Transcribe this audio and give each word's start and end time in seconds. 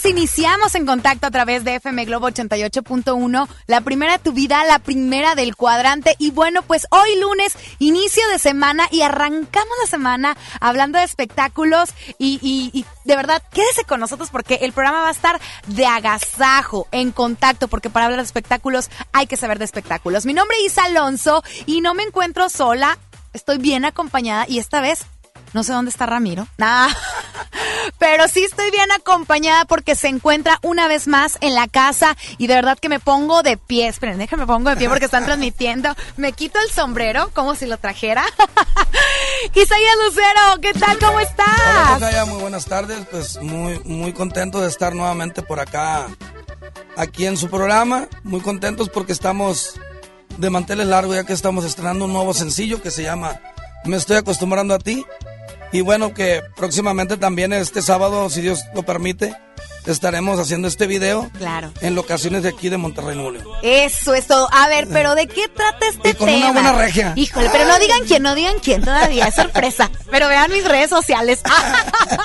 tardes. 0.00 0.10
Iniciamos 0.10 0.74
en 0.74 0.86
contacto 0.86 1.26
a 1.26 1.30
través 1.30 1.64
de 1.64 1.76
FM 1.76 2.04
Globo 2.04 2.28
88.1, 2.28 3.48
la 3.66 3.80
primera 3.80 4.12
de 4.12 4.18
tu 4.18 4.32
vida, 4.32 4.64
la 4.64 4.78
primera 4.78 5.34
del 5.34 5.56
cuadrante. 5.56 6.14
Y 6.18 6.30
bueno, 6.30 6.62
pues 6.62 6.86
hoy 6.90 7.18
lunes, 7.20 7.56
inicio 7.78 8.26
de 8.28 8.38
semana 8.38 8.86
y 8.90 9.02
arrancamos 9.02 9.72
la 9.82 9.88
semana 9.88 10.36
hablando 10.60 10.98
de 10.98 11.04
espectáculos. 11.04 11.90
Y, 12.18 12.84
de 13.04 13.16
verdad, 13.16 13.42
quédese 13.52 13.84
con 13.84 14.00
nosotros 14.00 14.30
porque 14.30 14.56
el 14.62 14.72
programa 14.72 15.02
va 15.02 15.08
a 15.08 15.12
estar 15.12 15.40
de 15.66 15.86
agasajo, 15.86 16.86
en 16.92 17.12
contacto, 17.12 17.68
porque 17.68 17.90
para 17.90 18.06
hablar 18.06 18.20
de 18.20 18.26
espectáculos 18.26 18.90
hay 19.12 19.26
que 19.26 19.36
saber 19.36 19.58
de 19.58 19.64
espectáculos. 19.64 20.26
Mi 20.26 20.34
nombre 20.34 20.56
es 20.58 20.72
Isa 20.72 20.84
Alonso 20.84 21.42
y 21.66 21.80
no 21.80 21.94
me 21.94 22.02
encuentro 22.02 22.48
sola. 22.48 22.98
Estoy 23.32 23.58
bien 23.58 23.84
acompañada 23.84 24.46
y 24.48 24.58
esta 24.58 24.80
vez 24.80 25.06
no 25.52 25.62
sé 25.62 25.72
dónde 25.72 25.90
está 25.90 26.06
Ramiro. 26.06 26.46
Nah. 26.58 26.88
Pero 27.98 28.28
sí 28.28 28.42
estoy 28.44 28.70
bien 28.70 28.90
acompañada 28.92 29.64
porque 29.66 29.94
se 29.94 30.08
encuentra 30.08 30.58
una 30.62 30.88
vez 30.88 31.06
más 31.06 31.36
en 31.40 31.54
la 31.54 31.68
casa 31.68 32.16
y 32.38 32.46
de 32.46 32.54
verdad 32.54 32.78
que 32.78 32.88
me 32.88 33.00
pongo 33.00 33.42
de 33.42 33.56
pie. 33.56 33.88
Esperen, 33.88 34.18
déjame 34.18 34.46
pongo 34.46 34.70
de 34.70 34.76
pie 34.76 34.88
porque 34.88 35.04
están 35.04 35.24
transmitiendo. 35.24 35.94
Me 36.16 36.32
quito 36.32 36.58
el 36.60 36.70
sombrero 36.70 37.30
como 37.34 37.54
si 37.54 37.66
lo 37.66 37.76
trajera. 37.78 38.24
Isaías 39.54 39.96
Lucero, 40.04 40.60
¿qué 40.62 40.72
tal? 40.72 40.98
¿Cómo 40.98 41.20
estás? 41.20 41.96
Hola, 41.96 42.24
muy 42.24 42.40
buenas 42.40 42.64
tardes. 42.64 43.06
Pues 43.10 43.40
muy, 43.42 43.78
muy 43.80 44.12
contento 44.12 44.60
de 44.60 44.68
estar 44.68 44.94
nuevamente 44.94 45.42
por 45.42 45.60
acá, 45.60 46.06
aquí 46.96 47.26
en 47.26 47.36
su 47.36 47.48
programa. 47.50 48.08
Muy 48.22 48.40
contentos 48.40 48.88
porque 48.88 49.12
estamos 49.12 49.74
de 50.38 50.50
manteles 50.50 50.86
largos 50.86 51.16
ya 51.16 51.24
que 51.24 51.32
estamos 51.32 51.64
estrenando 51.64 52.06
un 52.06 52.12
nuevo 52.12 52.32
sencillo 52.32 52.80
que 52.80 52.90
se 52.90 53.02
llama 53.02 53.40
Me 53.84 53.96
estoy 53.96 54.16
acostumbrando 54.16 54.74
a 54.74 54.78
ti. 54.78 55.04
Y 55.72 55.82
bueno, 55.82 56.14
que 56.14 56.42
próximamente 56.56 57.16
también 57.16 57.52
este 57.52 57.82
sábado, 57.82 58.28
si 58.28 58.40
Dios 58.40 58.64
lo 58.74 58.82
permite, 58.82 59.34
estaremos 59.86 60.38
haciendo 60.38 60.68
este 60.68 60.86
video. 60.86 61.30
Claro. 61.38 61.72
En 61.80 61.94
locaciones 61.94 62.42
de 62.42 62.50
aquí 62.50 62.68
de 62.68 62.76
Monterrey, 62.76 63.14
Nuevo 63.14 63.30
León. 63.32 63.46
Eso 63.62 64.14
es 64.14 64.26
todo. 64.26 64.48
A 64.52 64.68
ver, 64.68 64.88
pero 64.88 65.14
¿de 65.14 65.26
qué 65.26 65.48
trata 65.48 65.86
este 65.88 66.10
y 66.10 66.14
con 66.14 66.26
tema? 66.26 66.50
una 66.50 66.52
buena 66.52 66.72
regia. 66.72 67.12
Híjole, 67.16 67.48
pero 67.50 67.66
no 67.66 67.78
digan 67.78 68.00
quién, 68.06 68.22
no 68.22 68.34
digan 68.34 68.56
quién 68.62 68.82
todavía, 68.82 69.26
es 69.26 69.34
sorpresa. 69.34 69.90
Pero 70.10 70.28
vean 70.28 70.50
mis 70.50 70.64
redes 70.64 70.90
sociales. 70.90 71.40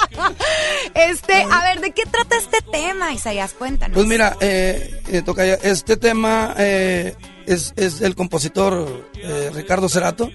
este, 0.95 1.43
a 1.43 1.63
ver, 1.63 1.81
¿de 1.81 1.91
qué 1.91 2.03
trata 2.05 2.37
este 2.37 2.57
tema, 2.71 3.13
Isaías? 3.13 3.53
Cuéntanos. 3.53 3.93
Pues 3.93 4.07
mira, 4.07 4.35
eh, 4.39 5.01
eh 5.11 5.21
toca 5.21 5.45
este 5.45 5.97
tema 5.97 6.53
eh, 6.57 7.15
es, 7.47 7.73
es 7.75 8.01
el 8.01 8.15
compositor 8.15 9.05
eh, 9.15 9.51
Ricardo 9.53 9.89
Cerato. 9.89 10.29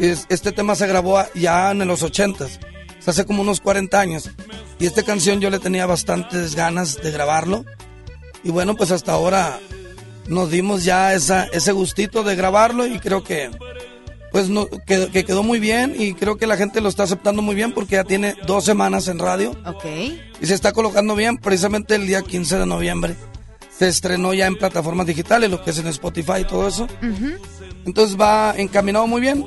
este 0.00 0.52
tema 0.52 0.74
se 0.74 0.86
grabó 0.86 1.22
ya 1.34 1.70
en 1.70 1.86
los 1.86 2.02
ochentas, 2.02 2.60
hace 3.06 3.24
como 3.24 3.42
unos 3.42 3.60
40 3.60 3.98
años. 3.98 4.30
Y 4.78 4.86
esta 4.86 5.02
canción 5.02 5.40
yo 5.40 5.50
le 5.50 5.58
tenía 5.58 5.86
bastantes 5.86 6.54
ganas 6.54 7.00
de 7.02 7.10
grabarlo. 7.10 7.64
Y 8.42 8.50
bueno, 8.50 8.74
pues 8.74 8.90
hasta 8.90 9.12
ahora 9.12 9.58
nos 10.28 10.50
dimos 10.50 10.84
ya 10.84 11.14
esa, 11.14 11.44
ese 11.44 11.72
gustito 11.72 12.22
de 12.24 12.36
grabarlo 12.36 12.86
y 12.86 12.98
creo 12.98 13.22
que 13.22 13.50
pues 14.32 14.48
no, 14.50 14.68
que, 14.68 15.24
quedó 15.24 15.42
muy 15.42 15.60
bien 15.60 15.94
y 15.96 16.14
creo 16.14 16.36
que 16.36 16.46
la 16.46 16.56
gente 16.56 16.80
lo 16.80 16.88
está 16.88 17.04
aceptando 17.04 17.42
muy 17.42 17.54
bien 17.54 17.72
porque 17.72 17.94
ya 17.94 18.04
tiene 18.04 18.34
dos 18.46 18.64
semanas 18.64 19.08
en 19.08 19.18
radio. 19.18 19.52
Ok. 19.64 19.84
Y 20.40 20.46
se 20.46 20.54
está 20.54 20.72
colocando 20.72 21.14
bien 21.14 21.38
precisamente 21.38 21.94
el 21.94 22.06
día 22.06 22.22
15 22.22 22.58
de 22.58 22.66
noviembre 22.66 23.16
se 23.78 23.88
estrenó 23.88 24.32
ya 24.32 24.46
en 24.46 24.56
plataformas 24.56 25.06
digitales, 25.06 25.50
lo 25.50 25.62
que 25.62 25.70
es 25.70 25.78
en 25.78 25.86
Spotify 25.88 26.40
y 26.40 26.44
todo 26.44 26.66
eso. 26.66 26.86
Entonces 27.84 28.18
va 28.18 28.54
encaminado 28.56 29.06
muy 29.06 29.20
bien. 29.20 29.46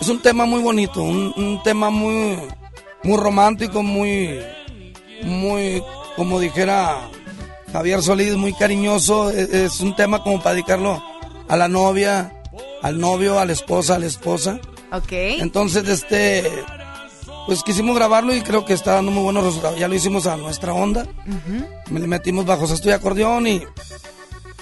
Es 0.00 0.08
un 0.08 0.20
tema 0.20 0.44
muy 0.44 0.60
bonito, 0.60 1.02
un, 1.02 1.60
tema 1.62 1.90
muy, 1.90 2.36
muy 3.02 3.16
romántico, 3.16 3.82
muy, 3.82 4.40
muy, 5.22 5.82
como 6.16 6.40
dijera 6.40 7.08
Javier 7.72 8.02
Solís, 8.02 8.36
muy 8.36 8.52
cariñoso. 8.52 9.30
Es, 9.30 9.50
es 9.50 9.80
un 9.80 9.96
tema 9.96 10.22
como 10.22 10.38
para 10.38 10.54
dedicarlo 10.54 11.02
a 11.48 11.56
la 11.56 11.68
novia, 11.68 12.42
al 12.82 12.98
novio, 12.98 13.38
a 13.38 13.46
la 13.46 13.52
esposa, 13.52 13.94
a 13.94 13.98
la 13.98 14.06
esposa. 14.06 14.60
Ok. 14.92 15.12
Entonces, 15.12 15.88
este 15.88 16.44
pues 17.46 17.62
quisimos 17.62 17.94
grabarlo 17.94 18.34
y 18.34 18.42
creo 18.42 18.64
que 18.64 18.72
está 18.72 18.94
dando 18.94 19.10
muy 19.10 19.22
buenos 19.22 19.44
resultados. 19.44 19.78
Ya 19.78 19.88
lo 19.88 19.94
hicimos 19.94 20.26
a 20.26 20.36
nuestra 20.36 20.72
onda. 20.72 21.06
Le 21.90 22.06
metimos 22.06 22.46
bajo 22.46 22.64
estoy 22.64 22.92
acordeón 22.92 23.46
y. 23.46 23.62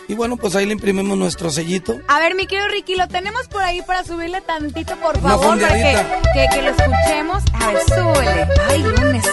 Y 0.08 0.14
bueno, 0.14 0.36
pues 0.36 0.56
ahí 0.56 0.66
le 0.66 0.72
imprimimos 0.72 1.16
nuestro 1.16 1.50
sellito. 1.50 1.96
A 2.08 2.18
ver, 2.18 2.34
mi 2.34 2.46
querido 2.46 2.68
Ricky, 2.68 2.96
lo 2.96 3.06
tenemos 3.08 3.46
por 3.48 3.62
ahí 3.62 3.80
para 3.82 4.04
subirle 4.04 4.40
tantito, 4.42 4.96
por 4.96 5.18
favor, 5.20 5.58
para 5.58 5.74
que, 5.74 6.48
que, 6.52 6.62
lo 6.62 6.70
escuchemos. 6.70 7.42
A 7.54 7.66
ver, 7.68 7.82
súbele. 7.88 8.48
Ay, 8.68 8.82
lunes. 8.82 9.24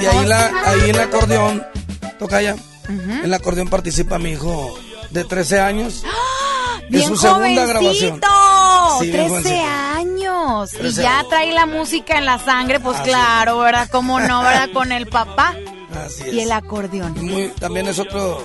Y 0.00 0.06
ahí, 0.06 0.26
la, 0.26 0.50
ahí 0.64 0.90
el 0.90 0.98
acordeón, 0.98 1.64
toca 2.18 2.40
ya. 2.40 2.56
En 2.88 3.24
el 3.24 3.34
acordeón 3.34 3.68
participa 3.68 4.18
mi 4.18 4.30
hijo 4.30 4.76
de 5.10 5.24
13 5.24 5.60
años. 5.60 6.02
¡Ah! 6.06 6.80
Es 6.90 7.04
su 7.04 7.16
segunda 7.16 7.66
grabación. 7.66 8.20
Sí, 9.00 9.10
13 9.10 9.60
años. 9.60 9.97
Y 10.82 10.92
ya 10.92 11.24
trae 11.28 11.52
la 11.52 11.66
música 11.66 12.18
en 12.18 12.24
la 12.24 12.38
sangre, 12.38 12.80
pues 12.80 12.98
claro, 13.00 13.58
¿verdad? 13.58 13.88
¿Cómo 13.90 14.20
no, 14.20 14.42
verdad? 14.42 14.70
Con 14.72 14.92
el 14.92 15.06
papá. 15.06 15.54
Así 16.04 16.24
es. 16.26 16.34
Y 16.34 16.40
el 16.40 16.52
acordeón. 16.52 17.14
muy, 17.24 17.48
también 17.48 17.86
es 17.88 17.98
otro, 17.98 18.44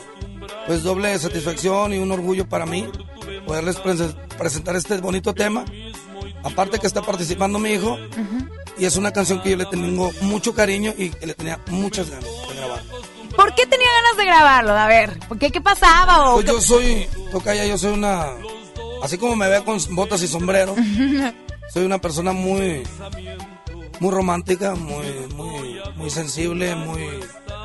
pues 0.68 0.84
doble 0.84 1.18
satisfacción 1.20 1.94
y 1.94 1.98
un 1.98 2.12
orgullo 2.12 2.48
para 2.48 2.66
mí 2.66 2.88
poderles 3.46 3.78
presentar 4.38 4.76
este 4.76 4.98
bonito 4.98 5.34
tema. 5.34 5.66
Aparte 6.44 6.80
que 6.80 6.88
está 6.88 7.02
participando 7.02 7.60
mi 7.60 7.72
hijo. 7.72 7.98
Y 8.78 8.86
es 8.86 8.98
una 8.98 9.12
canción 9.12 9.40
que 9.42 9.52
yo 9.52 9.58
le 9.58 9.66
tengo 9.66 10.12
mucho 10.22 10.56
cariño 10.56 10.94
y 10.98 11.10
que 11.10 11.28
le 11.28 11.36
tenía 11.36 11.60
muchas 11.68 12.10
ganas 12.10 12.26
de 12.50 12.56
grabar. 12.56 12.82
¿Por 13.36 13.54
qué 13.54 13.68
tenía 13.68 13.88
ganas 14.02 14.18
de 14.18 14.26
grabarlo? 14.26 14.72
A 14.74 14.88
ver, 14.88 15.20
¿por 15.28 15.38
qué? 15.38 15.52
¿Qué 15.52 15.62
pasaba? 15.62 16.34
pues 16.34 16.46
yo 16.46 16.60
soy, 16.60 17.08
toca 17.32 17.54
ya, 17.54 17.66
yo 17.66 17.78
soy 17.78 17.94
una 17.94 18.34
así 19.04 19.18
como 19.18 19.36
me 19.36 19.48
ve 19.50 19.64
con 19.64 19.78
botas 19.92 20.24
y 20.24 20.28
sombrero, 20.28 20.76
soy 21.72 21.86
una 21.86 22.00
persona 22.00 22.34
muy, 22.34 22.84
muy 24.00 24.12
romántica, 24.12 24.76
muy, 24.76 25.06
muy, 25.36 25.82
muy 25.96 26.10
sensible, 26.10 26.76
muy, 26.76 27.08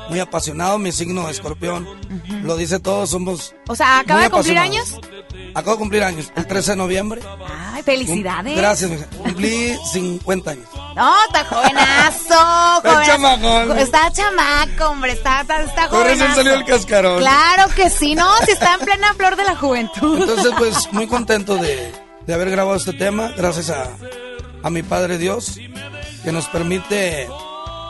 muy 0.09 0.19
apasionado. 0.19 0.77
Mi 0.77 0.91
signo 0.91 1.25
de 1.25 1.31
escorpión 1.31 1.87
lo 2.43 2.57
dice 2.57 2.79
todo, 2.79 3.05
somos. 3.07 3.55
O 3.67 3.75
sea, 3.75 3.99
¿acaba 3.99 4.23
de 4.23 4.29
cumplir 4.29 4.57
años? 4.57 4.99
Acabo 5.53 5.73
de 5.73 5.79
cumplir 5.79 6.03
años, 6.03 6.31
el 6.35 6.45
13 6.45 6.71
de 6.71 6.77
noviembre. 6.77 7.21
Ay, 7.73 7.83
felicidades. 7.83 8.55
Gracias, 8.55 8.91
cumplí 9.23 9.75
50 9.91 10.51
años. 10.51 10.67
No, 10.95 11.15
está 11.25 11.45
jovenazo. 11.45 12.19
Está 12.83 13.03
chamaco. 13.05 13.73
Está 13.75 14.11
chamaco, 14.11 14.89
hombre, 14.89 15.13
está, 15.13 15.41
está, 15.41 15.63
está. 15.63 15.89
Por 15.89 16.07
eso 16.07 16.25
salió 16.35 16.53
el 16.53 16.65
cascarón. 16.65 17.19
Claro 17.19 17.73
que 17.75 17.89
sí, 17.89 18.15
no, 18.15 18.29
si 18.45 18.51
está 18.51 18.75
en 18.75 18.81
plena 18.81 19.13
flor 19.13 19.35
de 19.35 19.43
la 19.43 19.55
juventud. 19.55 20.19
Entonces, 20.21 20.53
pues, 20.57 20.89
muy 20.93 21.07
contento 21.07 21.55
de, 21.57 21.91
de 22.29 22.35
haber 22.35 22.51
grabado 22.51 22.77
este 22.77 22.93
tema, 22.93 23.33
gracias 23.35 23.71
a, 23.71 23.89
a 24.61 24.69
mi 24.69 24.83
Padre 24.83 25.17
Dios, 25.17 25.59
que 26.23 26.31
nos 26.31 26.47
permite, 26.47 27.27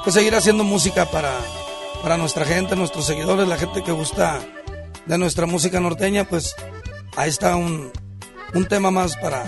pues, 0.05 0.13
seguir 0.13 0.33
haciendo 0.33 0.63
música 0.63 1.11
para, 1.11 1.33
para 2.01 2.15
nuestra 2.15 2.45
gente, 2.45 2.77
nuestros 2.77 3.05
seguidores, 3.05 3.49
la 3.49 3.57
gente 3.57 3.83
que 3.83 3.91
gusta 3.91 4.39
de 5.05 5.17
nuestra 5.17 5.45
música 5.45 5.81
norteña, 5.81 6.23
pues, 6.23 6.55
ahí 7.17 7.29
está 7.29 7.57
un, 7.57 7.91
un 8.53 8.65
tema 8.65 8.91
más 8.91 9.17
para, 9.17 9.43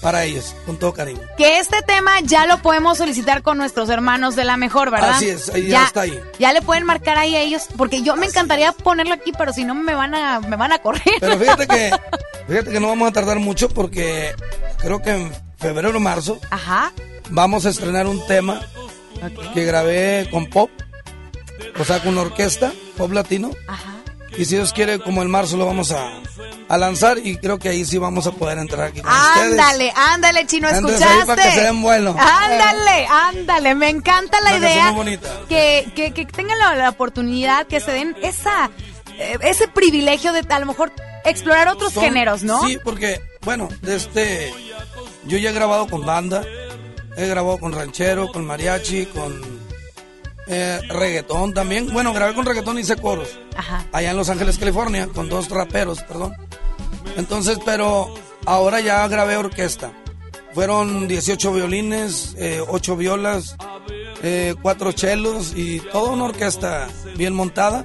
para 0.00 0.24
ellos, 0.24 0.54
con 0.66 0.78
todo 0.78 0.92
cariño. 0.92 1.20
Que 1.36 1.58
este 1.58 1.82
tema 1.82 2.20
ya 2.22 2.46
lo 2.46 2.62
podemos 2.62 2.98
solicitar 2.98 3.42
con 3.42 3.58
nuestros 3.58 3.88
hermanos 3.90 4.36
de 4.36 4.44
la 4.44 4.56
mejor, 4.56 4.90
¿verdad? 4.90 5.10
Así 5.10 5.28
es, 5.28 5.48
ahí 5.50 5.68
ya, 5.68 5.84
está 5.84 6.02
ahí. 6.02 6.18
Ya 6.38 6.52
le 6.52 6.62
pueden 6.62 6.84
marcar 6.84 7.18
ahí 7.18 7.36
a 7.36 7.40
ellos, 7.40 7.64
porque 7.76 8.02
yo 8.02 8.16
me 8.16 8.26
encantaría 8.26 8.72
ponerlo 8.72 9.14
aquí, 9.14 9.32
pero 9.36 9.52
si 9.52 9.64
no 9.64 9.74
me 9.74 9.94
van 9.94 10.14
a, 10.14 10.40
me 10.40 10.56
van 10.56 10.72
a 10.72 10.78
correr. 10.78 11.02
Pero 11.20 11.38
fíjate 11.38 11.66
que, 11.66 11.90
fíjate 12.48 12.70
que 12.70 12.80
no 12.80 12.88
vamos 12.88 13.08
a 13.08 13.12
tardar 13.12 13.38
mucho 13.38 13.68
porque 13.68 14.34
creo 14.78 15.02
que 15.02 15.10
en 15.10 15.32
febrero 15.58 15.96
o 15.96 16.00
marzo 16.00 16.40
Ajá. 16.50 16.92
vamos 17.30 17.66
a 17.66 17.70
estrenar 17.70 18.06
un 18.06 18.26
tema 18.26 18.60
que 19.52 19.64
grabé 19.64 20.28
con 20.30 20.46
pop, 20.46 20.70
o 21.78 21.84
sea, 21.84 22.02
con 22.02 22.16
orquesta, 22.16 22.72
pop 22.96 23.12
latino. 23.12 23.50
Ajá. 23.68 23.99
Y 24.36 24.44
si 24.44 24.54
Dios 24.56 24.72
quiere, 24.72 24.98
como 25.00 25.22
el 25.22 25.28
marzo 25.28 25.56
lo 25.56 25.66
vamos 25.66 25.90
a, 25.92 26.08
a 26.68 26.78
lanzar 26.78 27.18
y 27.18 27.36
creo 27.36 27.58
que 27.58 27.68
ahí 27.68 27.84
sí 27.84 27.98
vamos 27.98 28.26
a 28.26 28.32
poder 28.32 28.58
entrar 28.58 28.88
aquí 28.88 29.00
con 29.00 29.12
ustedes. 29.12 29.50
Ándale, 29.52 29.92
ándale, 29.94 30.46
chino, 30.46 30.68
¿escuchaste? 30.68 31.26
para 31.26 31.42
que 31.42 31.50
se 31.50 31.60
den 31.62 31.82
bueno. 31.82 32.14
Ándale, 32.18 33.06
ándale, 33.06 33.74
me 33.74 33.88
encanta 33.88 34.40
la 34.40 34.56
idea. 34.56 34.90
Bonita. 34.92 35.28
Que, 35.48 35.90
que, 35.94 36.12
que 36.12 36.26
tengan 36.26 36.58
la, 36.58 36.88
oportunidad, 36.88 37.66
que 37.66 37.80
se 37.80 37.90
den 37.90 38.16
esa, 38.22 38.70
eh, 39.18 39.36
ese 39.42 39.68
privilegio 39.68 40.32
de 40.32 40.44
a 40.48 40.58
lo 40.60 40.66
mejor 40.66 40.92
explorar 41.24 41.68
otros 41.68 41.92
Son- 41.92 42.04
géneros, 42.04 42.42
¿no? 42.42 42.66
Sí, 42.66 42.78
porque, 42.82 43.20
bueno, 43.42 43.68
de 43.82 43.96
este, 43.96 44.54
yo 45.24 45.38
ya 45.38 45.50
he 45.50 45.52
grabado 45.52 45.88
con 45.88 46.06
banda, 46.06 46.44
he 47.16 47.26
grabado 47.26 47.58
con 47.58 47.72
ranchero, 47.72 48.30
con 48.32 48.46
mariachi, 48.46 49.06
con 49.06 49.59
eh, 50.50 50.80
reggaetón 50.88 51.54
también. 51.54 51.90
Bueno, 51.92 52.12
grabé 52.12 52.34
con 52.34 52.44
reggaetón 52.44 52.76
y 52.76 52.82
hice 52.82 52.96
coros, 52.96 53.28
Ajá. 53.56 53.86
allá 53.92 54.10
en 54.10 54.16
Los 54.16 54.28
Ángeles, 54.28 54.58
California, 54.58 55.08
con 55.14 55.28
dos 55.28 55.48
raperos, 55.48 56.02
perdón. 56.02 56.34
Entonces, 57.16 57.58
pero 57.64 58.12
ahora 58.46 58.80
ya 58.80 59.06
grabé 59.08 59.36
orquesta. 59.36 59.92
Fueron 60.54 61.06
18 61.06 61.52
violines, 61.52 62.34
eh, 62.36 62.60
8 62.66 62.96
violas, 62.96 63.56
eh, 64.22 64.54
4 64.60 64.92
chelos 64.92 65.52
y 65.54 65.78
toda 65.92 66.10
una 66.10 66.24
orquesta 66.24 66.88
bien 67.16 67.34
montada. 67.34 67.84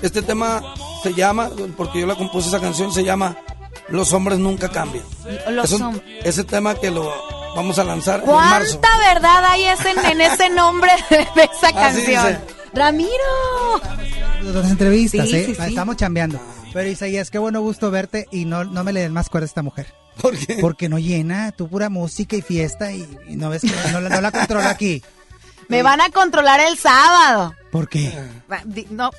Este 0.00 0.22
tema 0.22 0.62
se 1.02 1.12
llama, 1.14 1.50
porque 1.76 2.00
yo 2.00 2.06
la 2.06 2.14
compuse 2.14 2.48
esa 2.48 2.60
canción, 2.60 2.92
se 2.92 3.04
llama 3.04 3.36
Los 3.88 4.12
hombres 4.14 4.38
nunca 4.38 4.70
cambian. 4.70 5.04
Los 5.50 5.66
Es 5.66 5.72
un- 5.80 5.94
hom- 5.96 6.02
ese 6.24 6.44
tema 6.44 6.74
que 6.76 6.90
lo 6.90 7.12
vamos 7.54 7.78
a 7.78 7.84
lanzar 7.84 8.20
en 8.20 8.26
marzo. 8.30 8.78
¿Cuánta 8.80 9.12
verdad 9.14 9.44
hay 9.46 9.64
ese- 9.64 9.90
en 10.10 10.20
ese 10.20 10.50
nombre 10.50 10.90
de, 11.10 11.26
esa 11.44 11.72
canción? 11.72 12.38
Ramiro. 12.74 13.10
Las 14.42 14.70
entrevistas, 14.70 15.28
Sí, 15.28 15.36
¿eh? 15.36 15.44
sí, 15.46 15.54
sí. 15.54 15.62
Estamos 15.62 15.96
chambeando. 15.96 16.40
Pero 16.72 16.88
Isaías, 16.88 17.30
qué 17.30 17.38
bueno 17.38 17.60
gusto 17.60 17.90
verte 17.90 18.26
y 18.30 18.44
no, 18.46 18.64
no 18.64 18.82
me 18.82 18.92
le 18.92 19.00
den 19.00 19.12
más 19.12 19.28
cuerda 19.28 19.44
a 19.44 19.46
esta 19.46 19.62
mujer. 19.62 19.92
¿Por 20.20 20.36
qué? 20.36 20.58
Porque 20.60 20.88
no 20.88 20.98
llena, 20.98 21.52
tú 21.52 21.68
pura 21.68 21.88
música 21.90 22.36
y 22.36 22.42
fiesta 22.42 22.92
y, 22.92 23.06
y 23.28 23.36
no 23.36 23.50
ves 23.50 23.62
que 23.62 23.70
no, 23.92 24.00
la- 24.00 24.08
no 24.08 24.20
la 24.20 24.30
controla 24.32 24.70
aquí. 24.70 25.02
Me 25.68 25.82
van 25.82 26.00
a 26.00 26.10
controlar 26.10 26.60
el 26.60 26.78
sábado. 26.78 27.54
¿Por 27.70 27.88
qué? 27.88 28.12
No, 28.90 29.10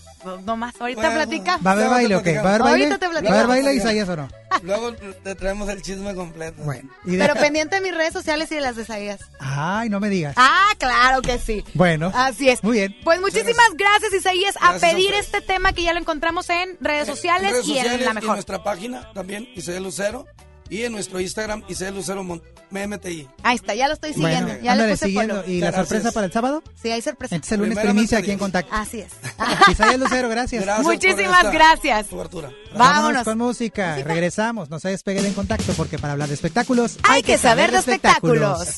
no 0.45 0.55
más. 0.55 0.79
Ahorita 0.79 1.01
Bueno, 1.01 1.15
platica. 1.15 1.57
¿Va 1.65 1.71
a 1.71 1.73
haber 1.73 1.89
baile 1.89 2.15
o 2.15 2.21
qué? 2.21 2.37
¿Va 2.37 2.51
a 2.51 2.55
haber 2.55 2.61
platicamos. 2.61 2.71
baile? 2.71 2.85
Ahorita 2.85 2.99
te 2.99 3.05
¿Va 3.07 3.13
a 3.13 3.17
haber 3.17 3.23
platicamos. 3.23 3.47
baile 3.65 3.73
Isaías 3.75 4.09
o 4.09 4.15
no? 4.15 4.29
Luego 4.63 4.93
te 4.93 5.35
traemos 5.35 5.69
el 5.69 5.81
chisme 5.81 6.13
completo. 6.13 6.61
Bueno. 6.63 6.87
y 7.05 7.15
de- 7.15 7.17
Pero 7.17 7.33
pendiente 7.39 7.75
de 7.77 7.81
mis 7.81 7.95
redes 7.95 8.13
sociales 8.13 8.51
y 8.51 8.55
de 8.55 8.61
las 8.61 8.75
de 8.75 8.83
Isaías. 8.83 9.21
Ay, 9.39 9.89
no 9.89 9.99
me 9.99 10.09
digas. 10.09 10.35
Ah, 10.37 10.69
claro 10.77 11.23
que 11.23 11.39
sí. 11.39 11.63
Bueno. 11.73 12.11
Así 12.13 12.47
es. 12.49 12.63
Muy 12.63 12.77
bien. 12.77 12.95
Pues 13.03 13.19
muchísimas 13.21 13.69
gracias, 13.75 14.13
Isaías, 14.13 14.55
a 14.57 14.69
Gracias 14.71 14.83
a 14.83 14.95
pedir 14.95 15.13
este 15.15 15.41
tema 15.41 15.73
que 15.73 15.81
ya 15.81 15.93
lo 15.93 15.99
encontramos 15.99 16.47
en 16.51 16.77
redes 16.79 17.07
sociales, 17.07 17.51
redes 17.51 17.67
y 17.67 17.71
en 17.71 17.77
sociales 17.85 18.05
la 18.05 18.11
y 18.11 18.13
mejor. 18.15 18.29
nuestra 18.35 18.63
página 18.63 19.11
también, 19.13 19.49
Isabel 19.55 19.83
Lucero. 19.83 20.27
Y 20.69 20.83
en 20.83 20.91
nuestro 20.91 21.19
Instagram, 21.19 21.63
Isabel 21.67 21.95
Lucero 21.95 22.23
MMTI. 22.23 23.27
Ahí 23.43 23.55
está, 23.55 23.75
ya 23.75 23.87
lo 23.87 23.93
estoy 23.93 24.13
siguiendo. 24.13 24.47
Bueno, 24.47 24.59
ya 24.63 24.63
le 24.63 24.69
ándale 24.71 24.91
puse 24.93 25.05
siguiendo. 25.05 25.35
follow. 25.35 25.49
¿Y 25.51 25.59
la 25.59 25.71
sorpresa 25.71 26.11
para 26.11 26.25
el 26.25 26.31
sábado? 26.31 26.63
Sí, 26.81 26.89
hay 26.89 27.01
sorpresa. 27.01 27.35
Entonces 27.35 27.51
el 27.53 27.59
lunes 27.59 27.75
Primeramente 27.77 27.99
primicia 27.99 28.17
aquí 28.17 28.31
en 28.31 28.39
contacto. 28.39 28.73
Así 28.73 28.99
es. 29.01 29.11
Isaías 29.71 29.99
Lucero, 29.99 30.29
gracias. 30.29 30.63
Gracias 30.63 30.83
por 30.85 30.93
Muchísimas 30.93 31.37
esta 31.45 31.51
gracias. 31.51 32.07
cobertura. 32.07 32.51
Vámonos. 32.75 33.23
con 33.23 33.37
música. 33.37 33.95
Regresamos. 34.03 34.69
No 34.69 34.79
se 34.79 34.89
despeguen 34.89 35.25
en 35.25 35.33
contacto 35.33 35.73
porque 35.73 35.99
para 35.99 36.13
hablar 36.13 36.27
de 36.29 36.33
espectáculos 36.33 36.97
Hay 37.03 37.21
que 37.21 37.37
saber 37.37 37.71
de 37.71 37.77
espectáculos. 37.77 38.39
Los 38.59 38.77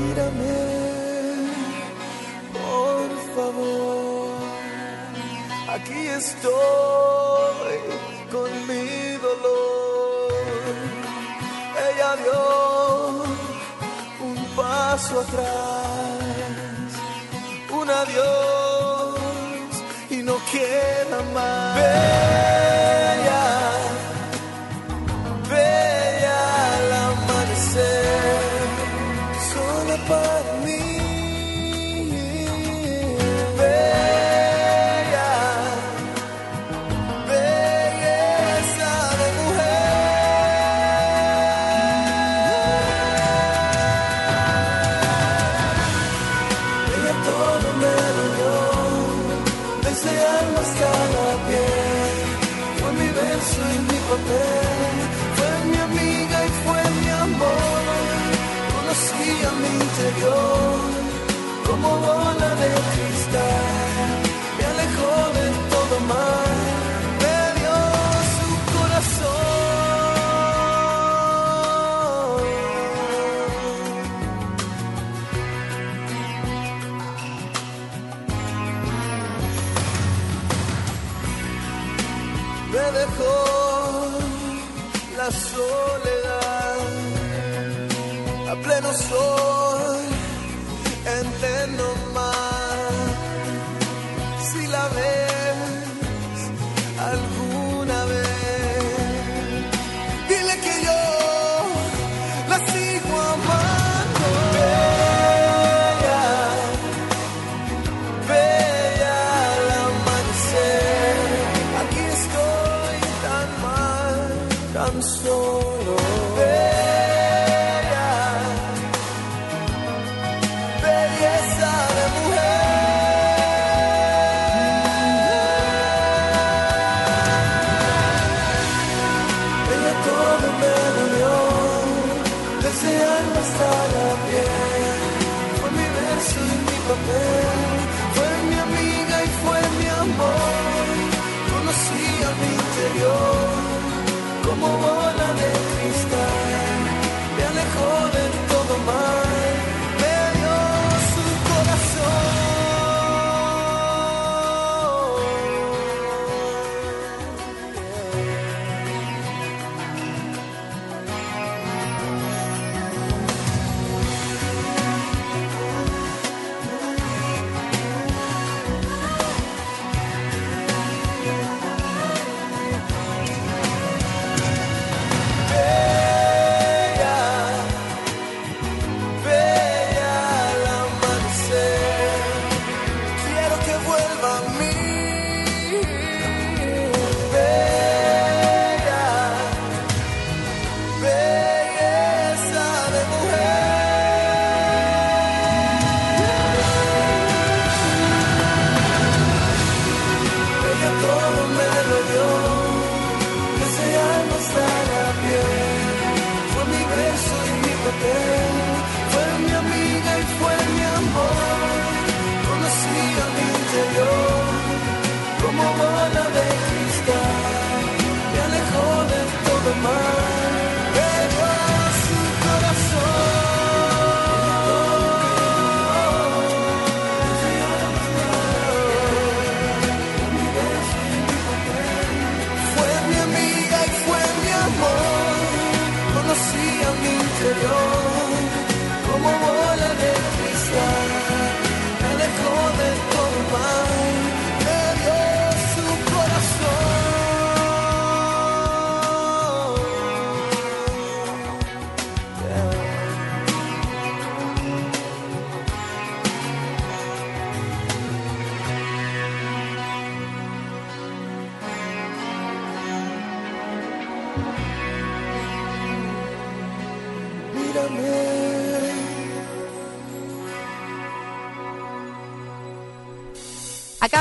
哦 137.07 137.40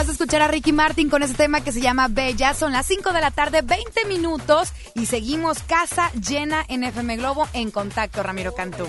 acabas 0.00 0.16
de 0.16 0.24
escuchar 0.24 0.40
a 0.40 0.48
Ricky 0.48 0.72
Martin 0.72 1.10
con 1.10 1.22
este 1.22 1.36
tema 1.36 1.62
que 1.62 1.72
se 1.72 1.82
llama 1.82 2.08
Bella. 2.08 2.54
Son 2.54 2.72
las 2.72 2.86
5 2.86 3.12
de 3.12 3.20
la 3.20 3.30
tarde, 3.30 3.60
20 3.60 4.06
minutos 4.06 4.72
y 4.94 5.04
seguimos 5.04 5.62
casa 5.62 6.10
llena 6.12 6.64
en 6.68 6.84
FM 6.84 7.18
Globo 7.18 7.46
en 7.52 7.70
contacto, 7.70 8.22
Ramiro 8.22 8.54
Cantú. 8.54 8.86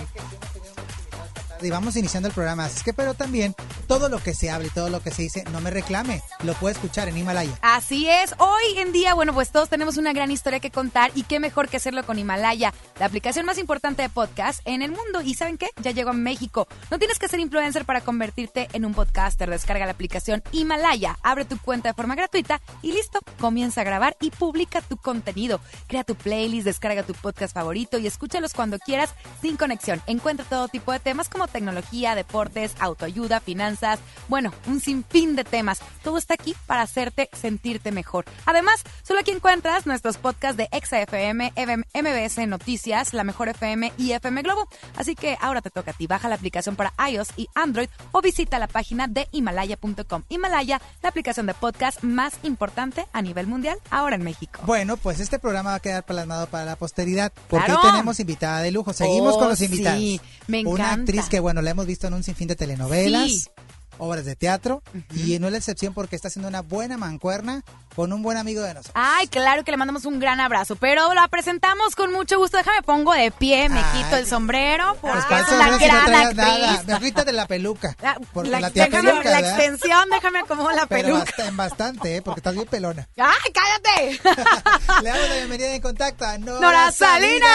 Y 1.61 1.69
vamos 1.69 1.97
iniciando 1.97 2.29
el 2.29 2.33
programa, 2.33 2.63
así 2.63 2.81
que 2.85 2.93
pero 2.93 3.13
también 3.13 3.53
todo 3.87 4.07
lo 4.07 4.23
que 4.23 4.33
se 4.33 4.51
habla 4.51 4.67
y 4.67 4.69
todo 4.69 4.89
lo 4.89 5.03
que 5.03 5.11
se 5.11 5.23
dice, 5.23 5.43
no 5.51 5.59
me 5.59 5.69
reclame 5.69 6.21
lo 6.43 6.53
puede 6.53 6.73
escuchar 6.73 7.07
en 7.07 7.17
Himalaya. 7.17 7.57
Así 7.61 8.09
es, 8.09 8.33
hoy 8.37 8.77
en 8.77 8.91
día, 8.91 9.13
bueno, 9.13 9.33
pues 9.33 9.51
todos 9.51 9.69
tenemos 9.69 9.97
una 9.97 10.13
gran 10.13 10.31
historia 10.31 10.59
que 10.59 10.71
contar 10.71 11.11
y 11.15 11.23
qué 11.23 11.39
mejor 11.39 11.69
que 11.69 11.77
hacerlo 11.77 12.03
con 12.05 12.19
Himalaya, 12.19 12.73
la 12.99 13.05
aplicación 13.05 13.45
más 13.45 13.57
importante 13.57 14.01
de 14.01 14.09
podcast 14.09 14.61
en 14.65 14.81
el 14.81 14.91
mundo. 14.91 15.21
¿Y 15.23 15.33
saben 15.35 15.57
qué? 15.57 15.69
Ya 15.81 15.91
llegó 15.91 16.11
a 16.11 16.13
México. 16.13 16.67
No 16.89 16.99
tienes 16.99 17.19
que 17.19 17.27
ser 17.27 17.39
influencer 17.39 17.85
para 17.85 18.01
convertirte 18.01 18.67
en 18.73 18.85
un 18.85 18.93
podcaster. 18.93 19.49
Descarga 19.49 19.85
la 19.85 19.91
aplicación 19.91 20.43
Himalaya, 20.51 21.17
abre 21.23 21.45
tu 21.45 21.57
cuenta 21.59 21.89
de 21.89 21.93
forma 21.93 22.15
gratuita 22.15 22.61
y 22.81 22.91
listo, 22.91 23.19
comienza 23.39 23.81
a 23.81 23.85
grabar 23.85 24.15
y 24.21 24.31
publica 24.31 24.81
tu 24.81 24.97
contenido. 24.97 25.59
Crea 25.87 26.03
tu 26.03 26.15
playlist, 26.15 26.65
descarga 26.65 27.03
tu 27.03 27.13
podcast 27.13 27.53
favorito 27.53 27.97
y 27.97 28.07
escúchalos 28.07 28.53
cuando 28.53 28.79
quieras 28.79 29.13
sin 29.41 29.57
conexión. 29.57 30.01
Encuentra 30.07 30.45
todo 30.45 30.67
tipo 30.67 30.91
de 30.91 30.99
temas 30.99 31.29
como 31.29 31.47
tecnología, 31.47 32.15
deportes, 32.15 32.75
autoayuda, 32.79 33.39
finanzas, 33.39 33.99
bueno, 34.27 34.53
un 34.67 34.79
sinfín 34.79 35.35
de 35.35 35.43
temas. 35.43 35.81
Todo 36.03 36.17
está 36.17 36.30
aquí 36.33 36.55
para 36.67 36.81
hacerte 36.83 37.29
sentirte 37.33 37.91
mejor. 37.91 38.25
Además, 38.45 38.81
solo 39.03 39.19
aquí 39.19 39.31
encuentras 39.31 39.85
nuestros 39.85 40.17
podcasts 40.17 40.57
de 40.57 40.67
ExaFM, 40.71 41.53
MBS 41.93 42.47
Noticias, 42.47 43.13
La 43.13 43.23
Mejor 43.23 43.49
FM 43.49 43.93
y 43.97 44.11
FM 44.13 44.41
Globo. 44.41 44.67
Así 44.97 45.15
que 45.15 45.37
ahora 45.41 45.61
te 45.61 45.69
toca 45.69 45.91
a 45.91 45.93
ti. 45.93 46.07
Baja 46.07 46.29
la 46.29 46.35
aplicación 46.35 46.75
para 46.75 46.93
iOS 47.09 47.29
y 47.37 47.47
Android 47.55 47.89
o 48.11 48.21
visita 48.21 48.59
la 48.59 48.67
página 48.67 49.07
de 49.07 49.27
Himalaya.com. 49.31 50.23
Himalaya, 50.29 50.81
la 51.01 51.09
aplicación 51.09 51.45
de 51.45 51.53
podcast 51.53 52.03
más 52.03 52.33
importante 52.43 53.05
a 53.13 53.21
nivel 53.21 53.47
mundial, 53.47 53.77
ahora 53.89 54.15
en 54.15 54.23
México. 54.23 54.59
Bueno, 54.65 54.97
pues 54.97 55.19
este 55.19 55.39
programa 55.39 55.71
va 55.71 55.75
a 55.75 55.79
quedar 55.79 56.05
plasmado 56.05 56.47
para 56.47 56.65
la 56.65 56.75
posteridad 56.75 57.31
porque 57.49 57.65
¡Claro! 57.65 57.81
hoy 57.83 57.91
tenemos 57.91 58.19
invitada 58.19 58.61
de 58.61 58.71
lujo. 58.71 58.93
Seguimos 58.93 59.35
Oh, 59.35 59.39
con 59.39 59.49
los 59.49 59.61
invitados. 59.61 59.99
sí, 59.99 60.19
me 60.47 60.61
Una 60.65 60.83
encanta. 60.85 61.01
actriz 61.01 61.29
que, 61.29 61.39
bueno, 61.39 61.61
la 61.61 61.71
hemos 61.71 61.85
visto 61.85 62.07
en 62.07 62.13
un 62.13 62.23
sinfín 62.23 62.47
de 62.47 62.55
telenovelas, 62.55 63.31
Sí. 63.31 63.47
Obras 64.03 64.25
de 64.25 64.35
teatro 64.35 64.81
y 65.15 65.37
no 65.37 65.45
es 65.47 65.51
la 65.51 65.59
excepción 65.59 65.93
porque 65.93 66.15
está 66.15 66.27
haciendo 66.27 66.49
una 66.49 66.61
buena 66.61 66.97
mancuerna 66.97 67.61
con 67.95 68.11
un 68.13 68.23
buen 68.23 68.37
amigo 68.37 68.61
de 68.63 68.73
nosotros. 68.73 68.95
Ay, 68.95 69.27
claro 69.27 69.63
que 69.63 69.69
le 69.71 69.77
mandamos 69.77 70.05
un 70.05 70.19
gran 70.19 70.39
abrazo, 70.39 70.75
pero 70.75 71.13
la 71.13 71.27
presentamos 71.27 71.95
con 71.95 72.11
mucho 72.11 72.37
gusto. 72.39 72.57
Déjame 72.57 72.81
pongo 72.81 73.13
de 73.13 73.29
pie, 73.31 73.69
me 73.69 73.79
Ay, 73.79 74.03
quito 74.03 74.15
el 74.15 74.25
sombrero, 74.25 74.97
porque 75.01 75.17
Pues 75.17 75.19
es 75.19 75.25
para 75.25 75.41
eso 75.41 75.55
una 75.55 75.67
no, 75.67 75.77
si 75.77 75.85
no 75.85 75.91
gran 75.91 76.05
traías 76.05 76.25
actriz. 76.29 76.37
nada. 76.61 76.83
Me 76.87 76.93
ahorita 76.93 77.23
de 77.25 77.33
la 77.33 77.45
peluca. 77.47 77.95
La, 78.01 78.17
Porque 78.33 78.49
la- 78.49 78.59
la, 78.59 78.71
tía 78.71 78.87
déjame- 78.87 79.09
peluca, 79.11 79.29
la 79.29 79.39
extensión, 79.39 80.09
déjame 80.09 80.39
acomodar 80.39 80.75
la 80.75 80.85
Pero 80.87 81.07
peluca. 81.19 81.31
bast- 81.37 81.55
bastante, 81.55 82.15
¿eh? 82.15 82.21
Porque 82.23 82.39
estás 82.39 82.53
bien 82.55 82.65
pelona. 82.67 83.07
¡Ay, 83.17 83.51
cállate! 83.53 84.19
Le 85.03 85.09
damos 85.09 85.29
la 85.29 85.35
bienvenida 85.35 85.73
en 85.75 85.81
contacto 85.81 86.25
a 86.25 86.37
Nora, 86.39 86.59
Nora 86.59 86.91
Salinas. 86.91 87.49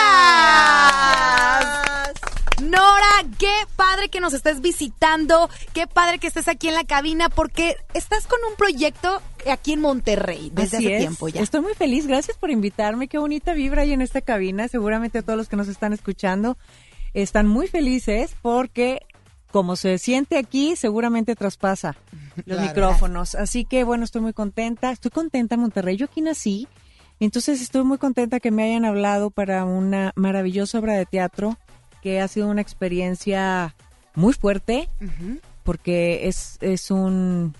Salinas. 0.94 2.35
Nora, 2.62 3.04
qué 3.38 3.52
padre 3.76 4.08
que 4.08 4.18
nos 4.20 4.32
estés 4.32 4.62
visitando, 4.62 5.50
qué 5.74 5.86
padre 5.86 6.18
que 6.18 6.26
estés 6.26 6.48
aquí 6.48 6.68
en 6.68 6.74
la 6.74 6.84
cabina, 6.84 7.28
porque 7.28 7.76
estás 7.92 8.26
con 8.26 8.38
un 8.50 8.56
proyecto 8.56 9.20
aquí 9.50 9.74
en 9.74 9.80
Monterrey 9.82 10.50
desde 10.54 10.78
Así 10.78 10.86
hace 10.86 10.94
es. 10.96 11.00
tiempo 11.02 11.28
ya. 11.28 11.42
Estoy 11.42 11.60
muy 11.60 11.74
feliz, 11.74 12.06
gracias 12.06 12.38
por 12.38 12.50
invitarme. 12.50 13.08
Qué 13.08 13.18
bonita 13.18 13.52
vibra 13.52 13.82
hay 13.82 13.92
en 13.92 14.00
esta 14.00 14.22
cabina. 14.22 14.68
Seguramente 14.68 15.22
todos 15.22 15.36
los 15.36 15.48
que 15.48 15.56
nos 15.56 15.68
están 15.68 15.92
escuchando 15.92 16.56
están 17.12 17.46
muy 17.46 17.66
felices 17.68 18.34
porque 18.40 19.02
como 19.52 19.76
se 19.76 19.98
siente 19.98 20.38
aquí, 20.38 20.76
seguramente 20.76 21.34
traspasa 21.36 21.94
los 22.36 22.44
Claro. 22.56 22.62
micrófonos. 22.62 23.34
Así 23.34 23.64
que 23.66 23.84
bueno, 23.84 24.04
estoy 24.04 24.22
muy 24.22 24.32
contenta. 24.32 24.90
Estoy 24.92 25.10
contenta 25.10 25.54
en 25.56 25.60
Monterrey. 25.60 25.96
Yo 25.98 26.06
aquí 26.06 26.22
nací. 26.22 26.68
Entonces 27.20 27.60
estoy 27.62 27.84
muy 27.84 27.96
contenta 27.98 28.40
que 28.40 28.50
me 28.50 28.64
hayan 28.64 28.84
hablado 28.84 29.30
para 29.30 29.64
una 29.64 30.12
maravillosa 30.16 30.78
obra 30.78 30.94
de 30.94 31.06
teatro 31.06 31.56
que 32.06 32.20
ha 32.20 32.28
sido 32.28 32.46
una 32.46 32.60
experiencia 32.60 33.74
muy 34.14 34.32
fuerte 34.32 34.88
porque 35.64 36.28
es, 36.28 36.56
es 36.60 36.92
un 36.92 37.52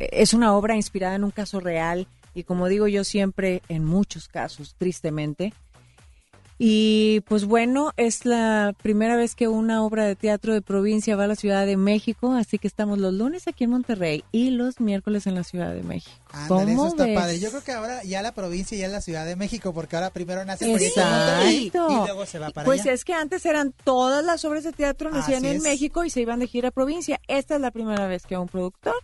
es 0.00 0.34
una 0.34 0.56
obra 0.56 0.74
inspirada 0.74 1.14
en 1.14 1.22
un 1.22 1.30
caso 1.30 1.60
real 1.60 2.08
y 2.34 2.42
como 2.42 2.66
digo 2.66 2.88
yo 2.88 3.04
siempre 3.04 3.62
en 3.68 3.84
muchos 3.84 4.26
casos 4.26 4.74
tristemente 4.78 5.54
y 6.66 7.20
pues 7.28 7.44
bueno 7.44 7.92
es 7.98 8.24
la 8.24 8.74
primera 8.82 9.16
vez 9.16 9.34
que 9.34 9.48
una 9.48 9.84
obra 9.84 10.04
de 10.06 10.16
teatro 10.16 10.54
de 10.54 10.62
provincia 10.62 11.14
va 11.14 11.24
a 11.24 11.26
la 11.26 11.36
Ciudad 11.36 11.66
de 11.66 11.76
México 11.76 12.32
así 12.32 12.58
que 12.58 12.66
estamos 12.66 12.98
los 12.98 13.12
lunes 13.12 13.46
aquí 13.46 13.64
en 13.64 13.70
Monterrey 13.70 14.24
y 14.32 14.48
los 14.50 14.80
miércoles 14.80 15.26
en 15.26 15.34
la 15.34 15.44
Ciudad 15.44 15.74
de 15.74 15.82
México 15.82 16.16
Ándale, 16.32 16.72
eso 16.72 16.78
¿Cómo 16.80 16.88
está 16.88 17.04
ves? 17.04 17.14
padre. 17.18 17.38
Yo 17.38 17.50
creo 17.50 17.62
que 17.62 17.72
ahora 17.72 18.02
ya 18.02 18.20
la 18.22 18.32
provincia 18.32 18.76
ya 18.76 18.86
es 18.86 18.92
la 18.92 19.00
Ciudad 19.00 19.24
de 19.24 19.36
México, 19.36 19.72
porque 19.72 19.94
ahora 19.94 20.10
primero 20.10 20.44
nace 20.44 20.64
el. 20.64 20.72
Monterrey 20.72 21.70
y 21.72 21.78
luego 21.78 22.26
se 22.26 22.40
va 22.40 22.50
para 22.50 22.64
Pues 22.64 22.80
allá. 22.80 22.92
es 22.92 23.04
que 23.04 23.12
antes 23.12 23.46
eran 23.46 23.72
todas 23.84 24.24
las 24.24 24.44
obras 24.44 24.64
de 24.64 24.72
teatro 24.72 25.10
nacían 25.10 25.44
en. 25.44 25.62
México 25.62 26.02
y 26.04 26.10
se 26.10 26.22
iban 26.22 26.40
de 26.40 26.48
gira 26.48 26.70
a 26.70 26.72
provincia. 26.72 27.20
Esta 27.28 27.54
es 27.54 27.60
la 27.60 27.70
primera 27.70 28.08
vez 28.08 28.26
que 28.26 28.36
un 28.36 28.48
productor 28.48 28.94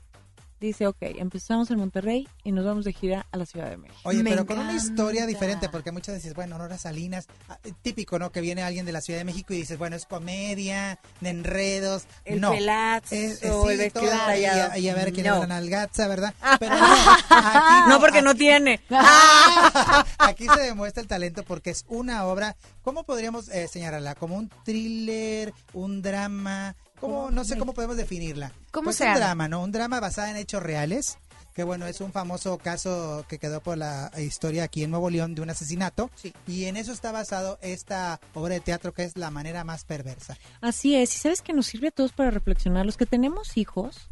dice, 0.67 0.87
ok, 0.87 0.97
empezamos 1.01 1.71
en 1.71 1.79
Monterrey 1.79 2.29
y 2.45 2.53
nos 2.53 2.65
vamos 2.65 2.85
de 2.85 2.93
gira 2.93 3.27
a 3.33 3.37
la 3.37 3.47
Ciudad 3.47 3.71
de 3.71 3.77
México. 3.77 3.99
Oye, 4.05 4.23
Me 4.23 4.31
pero 4.31 4.47
con 4.47 4.59
una 4.59 4.75
historia 4.75 5.27
diferente, 5.27 5.69
porque 5.69 5.91
muchas 5.93 6.17
veces, 6.17 6.35
bueno, 6.35 6.59
Nora 6.59 6.77
Salinas, 6.79 7.27
ah, 7.49 7.59
típico, 7.83 8.19
¿no? 8.19 8.31
Que 8.31 8.41
viene 8.41 8.63
alguien 8.63 8.85
de 8.87 8.93
la 8.93 9.01
Ciudad 9.01 9.19
de 9.21 9.25
México 9.25 9.53
y 9.55 9.57
dices, 9.59 9.79
bueno, 9.79 9.97
es 9.97 10.05
comedia, 10.07 10.99
de 11.21 11.31
enredos. 11.31 12.05
El 12.25 12.41
no. 12.41 12.51
pelazo, 12.53 13.15
Es- 13.15 13.43
es- 13.43 13.43
el 13.43 13.53
sí, 13.53 13.77
vestido 13.79 14.05
todo, 14.11 14.37
y, 14.37 14.45
a- 14.45 14.79
y 14.79 14.89
a 14.89 14.95
ver 14.95 15.13
quién 15.13 15.27
No. 15.27 15.35
es 15.35 15.41
la 15.41 15.47
nalgaza, 15.47 16.09
¿verdad? 16.09 16.35
Pero 16.59 16.77
no, 16.77 16.85
aquí 16.87 16.95
No, 17.89 18.01
porque 18.01 18.23
no 18.23 18.35
tiene. 18.35 18.81
Aquí 20.19 20.47
se 20.55 20.61
demuestra 20.63 21.01
el 21.03 21.09
talento 21.09 21.43
porque 21.45 21.71
es 21.71 21.85
una 21.89 22.25
obra, 22.27 22.57
¿cómo 22.83 23.05
podríamos 23.05 23.49
eh, 23.49 23.69
señalarla? 23.69 24.15
¿Como 24.15 24.37
un 24.37 24.49
thriller, 24.65 25.53
un 25.73 26.03
drama? 26.03 26.77
¿Cómo, 27.01 27.31
no 27.31 27.45
sé 27.45 27.57
cómo 27.57 27.73
podemos 27.73 27.97
definirla. 27.97 28.53
¿Cómo 28.71 28.87
pues 28.87 28.97
se 28.97 29.05
un 29.05 29.09
llama? 29.11 29.21
drama, 29.21 29.49
¿no? 29.49 29.63
Un 29.63 29.73
drama 29.73 30.01
basado 30.01 30.29
en 30.29 30.37
hechos 30.37 30.63
reales, 30.63 31.19
que 31.55 31.65
bueno, 31.65 31.87
es 31.87 32.01
un 32.01 32.13
famoso 32.13 32.59
caso 32.59 33.25
que 33.29 33.39
quedó 33.39 33.61
por 33.61 33.79
la 33.79 34.11
historia 34.19 34.65
aquí 34.65 34.85
en 34.85 34.91
Nuevo 34.91 35.11
León 35.11 35.35
de 35.35 35.43
un 35.43 35.51
asesinato. 35.51 36.11
Y 36.47 36.67
en 36.67 36.77
eso 36.77 36.93
está 36.93 37.11
basado 37.11 37.59
esta 37.63 38.21
obra 38.35 38.55
de 38.55 38.61
teatro 38.61 38.93
que 38.93 39.05
es 39.05 39.17
La 39.17 39.31
manera 39.31 39.65
más 39.65 39.85
perversa. 39.85 40.37
Así 40.61 40.95
es, 40.95 41.15
y 41.17 41.19
sabes 41.19 41.43
que 41.43 41.53
nos 41.53 41.67
sirve 41.67 41.89
a 41.89 41.91
todos 41.91 42.13
para 42.13 42.31
reflexionar. 42.31 42.87
Los 42.87 42.97
que 42.97 43.07
tenemos 43.07 43.57
hijos, 43.57 44.11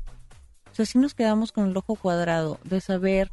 o 0.72 0.74
sea, 0.74 0.86
sí 0.86 0.98
nos 0.98 1.14
quedamos 1.14 1.52
con 1.52 1.68
el 1.68 1.76
ojo 1.76 1.94
cuadrado 1.94 2.58
de 2.64 2.80
saber, 2.80 3.30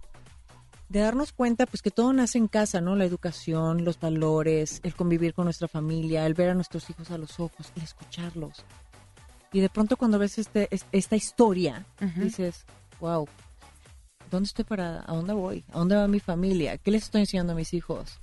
de 0.89 1.00
darnos 1.00 1.32
cuenta, 1.34 1.65
pues 1.65 1.82
que 1.82 1.89
todo 1.89 2.13
nace 2.13 2.38
en 2.38 2.48
casa, 2.48 2.80
¿no? 2.80 2.96
La 2.96 3.06
educación, 3.06 3.84
los 3.86 4.00
valores, 4.00 4.82
el 4.84 4.96
convivir 4.96 5.34
con 5.34 5.46
nuestra 5.46 5.68
familia, 5.68 6.26
el 6.28 6.36
ver 6.36 6.50
a 6.50 6.54
nuestros 6.54 6.89
hijos 6.91 7.10
a 7.10 7.18
los 7.18 7.39
ojos, 7.39 7.72
el 7.76 7.84
escucharlos. 7.84 8.63
Y 9.56 9.62
de 9.62 9.70
pronto 9.70 9.96
cuando 9.96 10.20
ves 10.20 10.38
este, 10.38 10.68
es- 10.70 10.86
esta 10.91 11.15
historia, 11.15 11.86
dices, 12.18 12.65
wow, 13.00 13.26
¿dónde 14.30 14.48
estoy 14.48 14.65
parada? 14.65 15.06
¿A 15.08 15.13
dónde 15.15 15.32
voy? 15.32 15.63
¿A 15.72 15.78
dónde 15.80 15.96
va 15.96 16.10
mi 16.10 16.20
familia? 16.20 16.78
¿Qué 16.78 16.91
les 16.91 17.04
estoy 17.04 17.22
enseñando 17.22 17.54
a 17.54 17.56
mis 17.56 17.74
hijos? 17.74 18.20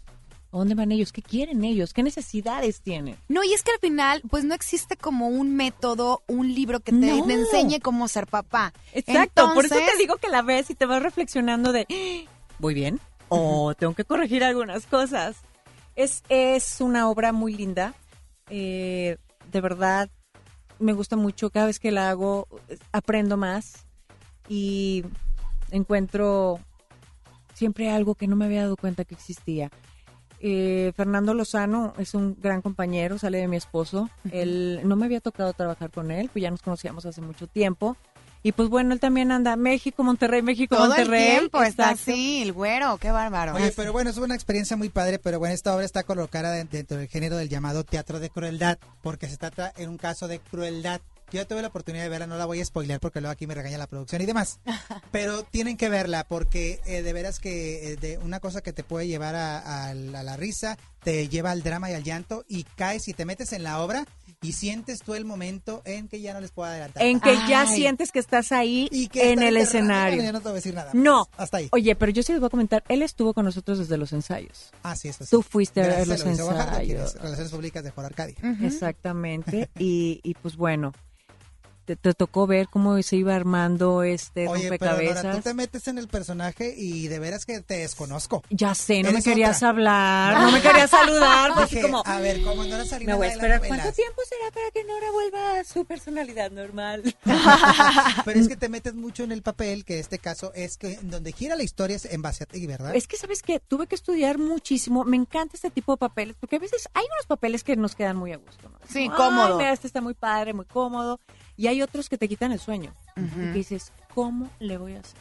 ¿A 0.53 0.59
dónde 0.59 0.75
van 0.75 0.93
ellos? 0.93 1.11
¿Qué 1.11 1.23
quieren 1.23 1.65
ellos? 1.65 1.95
¿Qué 1.95 2.03
necesidades 2.03 2.83
tienen? 2.83 3.17
No, 3.31 3.43
y 3.45 3.55
es 3.55 3.63
que 3.63 3.71
al 3.73 3.79
final, 3.79 4.21
pues 4.29 4.45
no 4.45 4.53
existe 4.53 4.99
como 4.99 5.29
un 5.29 5.57
método, 5.57 6.23
un 6.27 6.55
libro 6.55 6.81
que 6.81 6.93
te, 6.93 6.99
No. 7.17 7.25
te 7.25 7.33
enseñe 7.33 7.81
cómo 7.81 8.09
ser 8.09 8.27
papá. 8.27 8.75
Exacto, 8.93 9.55
por 9.55 9.65
eso 9.65 9.77
te 9.77 9.97
digo 9.97 10.17
que 10.19 10.29
la 10.29 10.43
ves 10.43 10.69
y 10.69 10.75
te 10.75 10.85
vas 10.85 11.03
reflexionando 11.03 11.73
de, 11.73 11.87
"Ah, 11.91 12.31
¿voy 12.59 12.75
bien? 12.75 13.01
O 13.31 13.75
tengo 13.75 13.95
que 13.95 14.05
corregir 14.05 14.45
algunas 14.45 14.85
cosas. 14.85 15.37
Es, 15.97 16.25
es 16.29 16.83
una 16.83 17.09
obra 17.09 17.33
muy 17.33 17.55
linda, 17.55 17.95
eh, 18.51 19.17
de 19.51 19.61
verdad 19.63 20.11
me 20.83 20.93
gusta 20.93 21.17
mucho, 21.17 21.51
cada 21.51 21.67
vez 21.67 21.79
que 21.79 21.91
la 21.91 22.11
hago 22.11 22.47
aprendo 22.93 23.37
más 23.37 23.87
y 24.49 25.05
encuentro 25.71 26.59
siempre 27.55 27.91
algo 27.91 28.15
que 28.15 28.27
no 28.27 28.37
me 28.37 28.45
había 28.45 28.63
dado 28.63 28.77
cuenta 28.77 29.05
que 29.05 29.15
existía. 29.15 29.71
Eh, 30.41 30.93
Fernando 30.97 31.35
Lozano 31.35 31.95
es 31.99 32.15
un 32.15 32.37
gran 32.41 32.63
compañero, 32.63 33.17
sale 33.17 33.39
de 33.39 33.47
mi 33.47 33.57
esposo. 33.57 34.11
Él 34.33 34.81
no 34.85 34.97
me 34.97 35.05
había 35.05 35.21
tocado 35.21 35.53
trabajar 35.53 35.91
con 35.91 36.11
él, 36.11 36.31
pues 36.33 36.43
ya 36.43 36.51
nos 36.51 36.63
conocíamos 36.63 37.07
hace 37.07 37.21
mucho 37.21 37.47
tiempo. 37.47 37.97
Y 38.43 38.53
pues 38.53 38.69
bueno, 38.69 38.93
él 38.93 39.01
también 39.01 39.31
anda 39.31 39.55
México, 39.57 40.03
Monterrey, 40.03 40.43
México, 40.43 40.75
todo 40.77 40.89
Monterrey. 40.89 41.23
el 41.31 41.39
tiempo 41.39 41.63
está 41.63 41.91
así, 41.91 42.43
el 42.43 42.53
güero, 42.53 42.99
qué 42.99 43.11
bárbaro. 43.13 43.55
Oye, 43.55 43.73
pero 43.77 43.93
bueno, 43.93 44.11
es 44.11 44.17
una 44.17 44.35
experiencia 44.35 44.77
muy 44.77 44.89
padre, 44.89 45.19
pero 45.21 45.39
bueno, 45.39 45.55
esta 45.55 45.75
obra 45.75 45.85
está 45.85 46.03
colocada 46.03 46.51
de- 46.51 46.65
dentro 46.65 46.97
del 46.99 47.09
género 47.09 47.37
del 47.37 47.49
llamado 47.49 47.85
teatro 47.85 48.19
de 48.19 48.31
crueldad, 48.31 48.79
porque 49.03 49.29
se 49.29 49.37
trata 49.37 49.73
en 49.77 49.91
un 49.91 49.97
caso 49.99 50.27
de 50.27 50.41
crueldad. 50.41 51.01
Yo 51.31 51.47
tuve 51.47 51.63
la 51.63 51.69
oportunidad 51.69 52.03
de 52.03 52.11
verla, 52.11 52.27
no 52.27 52.37
la 52.37 52.45
voy 52.45 52.61
a 52.61 52.65
spoilear 52.65 53.01
porque 53.01 53.23
luego 53.23 53.33
aquí 53.33 53.47
me 53.47 53.55
regaña 53.55 53.79
la 53.79 53.87
producción 53.87 54.21
y 54.21 54.27
demás. 54.27 54.59
Pero 55.13 55.45
tienen 55.45 55.79
que 55.79 55.89
verla 55.89 56.25
porque 56.25 56.81
eh, 56.85 57.01
de 57.01 57.13
veras 57.15 57.39
que 57.39 57.93
eh, 57.93 57.97
de 57.97 58.19
una 58.19 58.39
cosa 58.39 58.61
que 58.61 58.75
te 58.75 58.85
puede 58.85 59.07
llevar 59.07 59.35
a, 59.35 59.89
a 59.89 59.95
la, 59.95 60.21
a 60.21 60.23
la 60.25 60.37
risa, 60.37 60.77
te 61.03 61.29
lleva 61.29 61.51
al 61.53 61.63
drama 61.63 61.91
y 61.91 61.95
al 61.95 62.03
llanto 62.05 62.45
y 62.49 62.65
caes 62.65 63.09
y 63.09 63.15
te 63.15 63.25
metes 63.25 63.55
en 63.55 63.63
la 63.63 63.81
obra 63.81 64.05
y 64.43 64.53
sientes 64.53 65.03
tú 65.03 65.15
el 65.15 65.25
momento 65.25 65.83
en 65.85 66.09
que 66.09 66.21
ya 66.21 66.35
no 66.35 66.41
les 66.41 66.51
puedo 66.51 66.69
adelantar. 66.69 67.03
En 67.03 67.21
que 67.21 67.35
ya 67.49 67.67
sientes 67.67 68.13
que 68.13 68.19
estás 68.19 68.53
ahí 68.53 68.89
y 68.91 69.09
que 69.09 69.33
en 69.33 69.43
el 69.43 69.57
escenario. 69.57 70.33
No 70.33 70.41
te 70.41 70.45
voy 70.45 70.53
a 70.53 70.55
decir 70.57 70.75
nada. 70.75 70.91
No. 70.93 71.29
más. 71.31 71.41
Hasta 71.41 71.57
ahí. 71.59 71.69
Oye, 71.73 71.95
pero 71.95 72.11
yo 72.13 72.23
sí 72.23 72.33
les 72.33 72.41
voy 72.41 72.49
a 72.49 72.51
comentar, 72.51 72.85
él 72.89 73.03
estuvo 73.03 73.33
con 73.35 73.45
nosotros 73.45 73.79
desde 73.79 73.97
los 73.97 74.13
ensayos. 74.13 74.71
Ah, 74.83 74.97
sí, 74.97 75.09
eso 75.09 75.25
sí. 75.25 75.31
Tú 75.31 75.43
fuiste 75.43 75.83
a 75.83 75.87
ver 75.87 76.09
los 76.09 76.21
en 76.23 76.31
ensayos. 76.31 77.15
Relaciones 77.15 77.53
Públicas 77.53 77.85
de 77.85 77.91
Juan 77.91 78.07
Arcadia. 78.07 78.37
Exactamente. 78.63 79.71
y, 79.79 80.21
y 80.23 80.35
pues 80.35 80.57
bueno, 80.57 80.93
te, 81.85 81.97
te 81.97 82.15
tocó 82.15 82.47
ver 82.47 82.69
cómo 82.69 83.01
se 83.03 83.17
iba 83.17 83.35
armando 83.35 84.03
este 84.03 84.49
Oye, 84.49 84.69
pero 84.69 84.93
Nora, 84.93 84.99
rompecabezas. 84.99 85.37
tú 85.37 85.43
te 85.43 85.55
metes 85.55 85.89
en 85.89 85.99
el 85.99 86.09
personaje 86.09 86.75
y 86.77 87.09
de 87.09 87.19
veras 87.19 87.45
que 87.47 87.61
te 87.61 87.79
desconozco. 87.79 88.43
Ya 88.51 88.75
sé, 88.75 89.03
no 89.03 89.13
me 89.13 89.23
querías 89.23 89.59
otra. 89.59 89.69
hablar, 89.71 90.41
no 90.43 90.53
me 90.53 90.61
querías 90.61 90.91
saludar, 90.91 91.53
así 91.57 91.77
Dije, 91.77 91.89
como... 91.89 92.03
a 92.05 92.21
ver, 92.21 92.43
como 92.43 92.65
Nora 92.65 92.85
Salinas 92.85 93.15
Me 93.15 93.19
voy 93.19 93.27
a 93.27 93.33
esperar. 93.33 93.61
¿Cuánto 93.67 93.93
tiempo 93.93 94.23
será 94.29 94.51
para 94.53 94.71
que 94.71 94.85
Nora 94.85 95.11
vuelva 95.13 95.61
a 95.61 95.65
su 95.65 95.85
personalidad 95.85 96.51
normal? 96.51 97.03
Pero 98.25 98.41
es 98.41 98.49
que 98.49 98.57
te 98.57 98.69
metes 98.69 98.95
mucho 98.95 99.25
en 99.25 99.33
el 99.33 99.43
papel, 99.43 99.85
que 99.85 99.99
este 99.99 100.19
caso 100.19 100.53
es 100.55 100.77
que 100.77 100.99
donde 101.03 101.33
gira 101.33 101.57
la 101.57 101.63
historia 101.63 101.97
es 101.97 102.05
en 102.07 102.23
base 102.23 102.45
a 102.45 102.47
ti, 102.47 102.67
¿verdad? 102.67 102.95
Es 102.95 103.07
que, 103.07 103.17
¿sabes 103.17 103.43
qué? 103.43 103.61
Tuve 103.61 103.87
que 103.87 103.95
estudiar 103.95 104.39
muchísimo. 104.39 105.05
Me 105.05 105.17
encanta 105.17 105.57
este 105.57 105.71
tipo 105.71 105.93
de 105.93 105.99
papeles, 105.99 106.37
porque 106.39 106.57
a 106.57 106.59
veces 106.59 106.89
hay 106.95 107.05
unos 107.05 107.27
papeles 107.27 107.65
que 107.65 107.77
nos 107.77 107.95
quedan 107.95 108.17
muy 108.17 108.33
a 108.33 108.37
gusto. 108.37 108.69
¿no? 108.69 108.79
Sí, 108.89 109.07
Como, 109.09 109.17
cómodo. 109.17 109.47
"Ay, 109.47 109.59
mira, 109.59 109.73
este 109.73 109.87
está 109.87 110.01
muy 110.01 110.15
padre, 110.15 110.53
muy 110.53 110.65
cómodo. 110.67 111.21
Y 111.57 111.67
hay 111.69 111.83
otros 111.83 112.09
que 112.09 112.19
te 112.19 112.29
quitan 112.29 112.53
el 112.53 112.59
sueño. 112.61 112.93
Y 113.17 113.21
que 113.29 113.53
dices, 113.53 113.93
¿cómo 114.15 114.49
le 114.59 114.77
voy 114.79 114.95
a 114.95 115.01
hacer? 115.01 115.19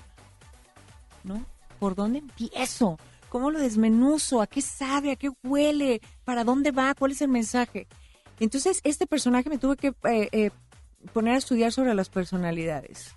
¿No? 1.24 1.46
¿Por 1.80 1.96
dónde 1.96 2.20
empiezo? 2.20 2.98
¿Cómo 3.30 3.52
lo 3.52 3.60
desmenuzo? 3.60 4.42
¿A 4.42 4.48
qué 4.48 4.62
sabe? 4.62 5.12
¿A 5.12 5.16
qué 5.16 5.30
huele? 5.44 6.02
¿Para 6.26 6.44
dónde 6.44 6.72
va? 6.72 6.94
¿Cuál 6.96 7.12
es 7.12 7.22
el 7.22 7.28
mensaje? 7.30 7.88
Entonces, 8.40 8.82
este 8.84 9.08
personaje 9.08 9.50
me 9.50 9.58
tuve 9.58 9.78
que 9.78 9.88
eh, 10.10 10.30
eh, 10.32 10.52
poner 11.14 11.36
a 11.36 11.38
estudiar 11.38 11.72
sobre 11.72 11.94
las 11.94 12.10
personalidades. 12.10 13.16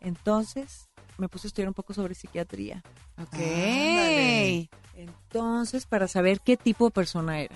Entonces, 0.00 0.88
me 1.18 1.28
puse 1.28 1.46
a 1.46 1.48
estudiar 1.48 1.68
un 1.68 1.74
poco 1.74 1.94
sobre 1.94 2.14
psiquiatría. 2.14 2.82
Ok. 3.18 3.34
Ándale. 3.34 4.70
Entonces, 4.94 5.86
para 5.86 6.08
saber 6.08 6.40
qué 6.40 6.56
tipo 6.56 6.86
de 6.86 6.90
persona 6.90 7.40
era, 7.40 7.54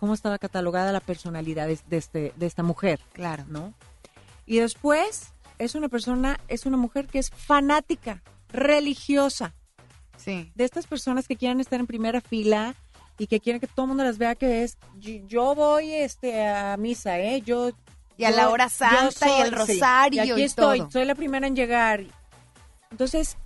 cómo 0.00 0.14
estaba 0.14 0.38
catalogada 0.38 0.90
la 0.92 1.00
personalidad 1.00 1.68
de, 1.68 1.78
de 1.88 1.96
este, 1.98 2.32
de 2.36 2.46
esta 2.46 2.62
mujer, 2.64 2.98
Claro. 3.12 3.44
¿no? 3.48 3.74
Y 4.46 4.58
después, 4.58 5.32
es 5.58 5.74
una 5.76 5.88
persona, 5.88 6.40
es 6.48 6.66
una 6.66 6.76
mujer 6.76 7.06
que 7.06 7.18
es 7.20 7.30
fanática, 7.30 8.22
religiosa, 8.48 9.54
Sí. 10.16 10.50
de 10.54 10.64
estas 10.64 10.86
personas 10.86 11.28
que 11.28 11.36
quieren 11.36 11.60
estar 11.60 11.78
en 11.80 11.86
primera 11.86 12.20
fila 12.20 12.74
y 13.18 13.26
que 13.26 13.38
quieren 13.40 13.60
que 13.60 13.66
todo 13.66 13.84
el 13.84 13.88
mundo 13.88 14.02
las 14.04 14.18
vea 14.18 14.34
que 14.34 14.64
es, 14.64 14.76
yo, 14.98 15.12
yo 15.28 15.54
voy 15.54 15.92
este, 15.92 16.46
a 16.46 16.76
misa, 16.78 17.18
¿eh? 17.18 17.42
Yo, 17.42 17.70
Y 18.16 18.24
a 18.24 18.30
yo- 18.30 18.36
la 18.36 18.48
hora 18.50 18.68
santa 18.68 19.28
y 19.38 19.40
el 19.42 19.48
sí, 19.50 19.54
rosario 19.54 20.24
y 20.24 20.30
aquí 20.30 20.40
y 20.40 20.44
estoy, 20.44 20.78
todo. 20.80 20.90
soy 20.90 21.04
la 21.04 21.14
primera 21.14 21.46
en 21.46 21.54
llegar. 21.56 22.04
Entonces, 22.90 23.36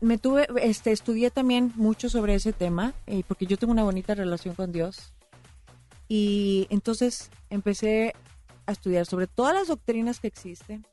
me 0.00 0.18
tuve, 0.18 0.46
este, 0.62 0.92
estudié 0.92 1.30
también 1.30 1.72
mucho 1.76 2.08
sobre 2.08 2.34
ese 2.34 2.52
tema, 2.52 2.92
eh, 3.06 3.22
porque 3.26 3.46
yo 3.46 3.56
tengo 3.56 3.72
una 3.72 3.84
bonita 3.84 4.14
relación 4.14 4.54
con 4.54 4.70
Dios. 4.72 5.12
Y 6.08 6.66
entonces 6.70 7.30
empecé 7.50 8.14
a 8.66 8.72
estudiar 8.72 9.06
sobre 9.06 9.26
todas 9.26 9.54
las 9.54 9.68
doctrinas 9.68 10.20
que 10.20 10.28
existen, 10.28 10.86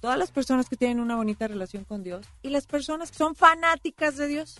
todas 0.00 0.18
las 0.18 0.30
personas 0.30 0.68
que 0.68 0.76
tienen 0.76 1.00
una 1.00 1.16
bonita 1.16 1.46
relación 1.46 1.84
con 1.84 2.02
Dios 2.02 2.26
y 2.42 2.50
las 2.50 2.66
personas 2.66 3.10
que 3.10 3.18
son 3.18 3.34
fanáticas 3.34 4.16
de 4.16 4.26
Dios. 4.28 4.58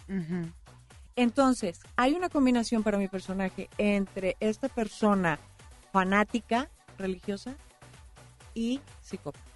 Entonces, 1.17 1.81
hay 1.97 2.15
una 2.15 2.29
combinación 2.29 2.83
para 2.83 2.99
mi 2.99 3.09
personaje 3.09 3.69
entre 3.79 4.37
esta 4.41 4.69
persona 4.69 5.39
fanática, 5.93 6.71
religiosa 6.99 7.55
y 8.55 8.81
psicópata. 9.03 9.50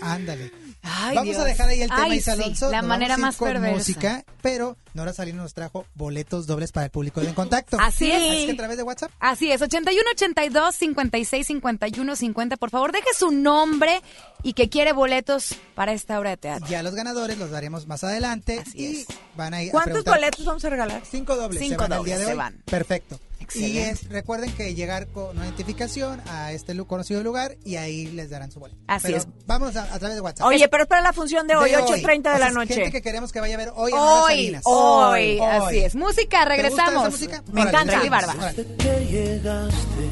Ándale. 0.00 0.52
Ay, 0.82 1.14
Vamos 1.14 1.34
Dios. 1.34 1.42
a 1.42 1.44
dejar 1.44 1.68
ahí 1.68 1.82
el 1.82 1.88
tema 1.90 2.04
Ay, 2.04 2.18
Isa 2.18 2.34
sí, 2.36 2.42
Alonso. 2.42 2.70
La 2.70 2.80
Nos 2.80 2.88
manera 2.88 3.16
más 3.18 3.36
con 3.36 3.48
perversa. 3.52 3.76
música, 3.76 4.24
pero 4.40 4.76
Nora 4.94 5.12
Salinas 5.12 5.42
nos 5.42 5.54
trajo 5.54 5.84
boletos 5.94 6.46
dobles 6.46 6.72
para 6.72 6.86
el 6.86 6.90
público 6.90 7.20
de 7.20 7.28
En 7.28 7.34
Contacto. 7.34 7.76
Así 7.78 8.10
es. 8.10 8.22
Así 8.32 8.46
que 8.46 8.52
a 8.52 8.56
través 8.56 8.76
de 8.78 8.82
WhatsApp. 8.82 9.10
Así 9.20 9.52
es, 9.52 9.60
81 9.60 10.02
82 10.14 10.74
56 10.74 11.46
51 11.46 12.16
50. 12.16 12.56
Por 12.56 12.70
favor, 12.70 12.92
deje 12.92 13.08
su 13.16 13.30
nombre 13.30 14.00
y 14.42 14.54
que 14.54 14.68
quiere 14.70 14.92
boletos 14.92 15.54
para 15.74 15.92
esta 15.92 16.18
obra 16.18 16.30
de 16.30 16.36
teatro. 16.38 16.66
Ya 16.68 16.82
los 16.82 16.94
ganadores 16.94 17.36
los 17.38 17.50
daremos 17.50 17.86
más 17.86 18.02
adelante 18.04 18.60
Así 18.60 18.78
y 18.78 18.86
es. 19.02 19.06
van 19.36 19.52
a 19.54 19.62
ir 19.62 19.70
¿Cuántos 19.72 20.04
boletos 20.04 20.44
vamos 20.44 20.64
a 20.64 20.70
regalar? 20.70 21.02
Cinco 21.08 21.36
dobles. 21.36 21.60
Cinco 21.60 21.74
se 21.84 21.88
van 21.88 21.92
el 21.92 21.98
dobles 21.98 22.16
día 22.16 22.26
de 22.26 22.32
se 22.32 22.36
van. 22.36 22.62
Perfecto. 22.64 23.20
Excelente. 23.50 23.78
Y 23.78 23.78
es, 23.82 24.08
recuerden 24.08 24.52
que 24.52 24.74
llegar 24.74 25.08
con 25.08 25.36
una 25.36 25.44
identificación 25.46 26.20
a 26.28 26.52
este 26.52 26.76
conocido 26.84 27.22
lugar 27.22 27.56
y 27.64 27.76
ahí 27.76 28.06
les 28.06 28.30
darán 28.30 28.50
su 28.52 28.60
boleto. 28.60 28.80
Así 28.86 29.06
Pero 29.08 29.18
es. 29.18 29.26
Vámonos 29.46 29.74
a, 29.76 29.92
a 29.92 29.98
través 29.98 30.14
de 30.16 30.20
WhatsApp. 30.20 30.46
Oye, 30.46 30.68
pero 30.68 30.84
es 30.84 30.88
para 30.88 31.02
la 31.02 31.12
función 31.12 31.46
de 31.46 31.56
hoy, 31.56 31.70
De 31.70 31.76
8.30 31.78 32.32
de 32.32 32.38
la 32.38 32.46
es 32.48 32.54
Gente 32.54 32.76
noche. 32.76 32.90
que 32.92 33.02
queremos 33.02 33.32
que 33.32 33.40
vaya 33.40 33.54
a 33.54 33.58
ver 33.58 33.72
hoy 33.74 33.92
a 33.92 34.00
Hoy, 34.00 34.32
Salinas. 34.34 34.62
hoy, 34.64 35.38
Hoy. 35.38 35.40
así 35.40 35.78
es. 35.78 35.94
Música, 35.94 36.44
¿Te 36.46 36.62
gusta 36.62 36.84
regresamos. 36.84 37.00
esa 37.02 37.10
música? 37.10 37.42
Me 37.52 37.62
Órale, 37.62 37.68
encanta. 37.70 38.00
regresamos. 38.00 38.26
Barba. 38.26 38.42
Órale. 38.44 38.76
Que 38.76 39.06
llegaste, 39.06 40.10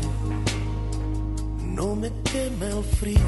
no 1.65 1.95
me 1.97 2.11
quema 2.25 2.67
el 2.67 2.85
frío, 2.85 3.21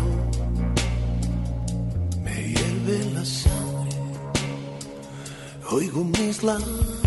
me 2.22 2.34
hierve 2.48 3.04
la 3.14 3.24
sangre, 3.24 3.96
oigo 5.70 6.04
mis 6.04 6.42
latidos. 6.42 6.99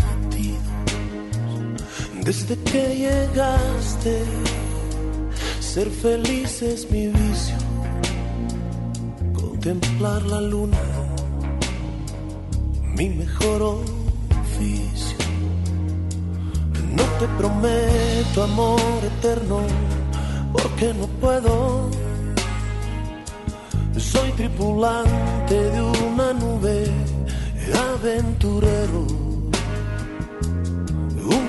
Desde 2.24 2.56
que 2.56 2.82
llegaste, 2.96 4.24
ser 5.60 5.90
feliz 5.90 6.62
es 6.62 6.90
mi 6.90 7.08
vicio, 7.08 7.56
contemplar 9.34 10.22
la 10.22 10.40
luna, 10.40 10.78
mi 12.96 13.10
mejor 13.10 13.60
oficio. 13.62 15.18
No 16.96 17.02
te 17.18 17.26
prometo 17.36 18.42
amor 18.42 18.80
eterno, 19.18 19.60
porque 20.50 20.94
no 20.94 21.06
puedo. 21.20 21.90
Soy 23.98 24.30
tripulante 24.32 25.54
de 25.54 25.82
una 25.82 26.32
nube, 26.32 26.86
aventurero, 27.92 29.23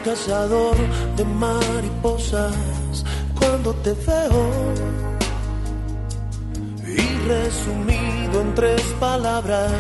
cazador 0.06 0.78
de 1.18 1.26
mariposas. 1.26 3.04
Cuando 3.40 3.74
te 3.84 3.94
veo, 3.94 4.44
y 6.86 7.28
resumido 7.28 8.42
en 8.42 8.54
tres 8.54 8.84
palabras, 9.00 9.72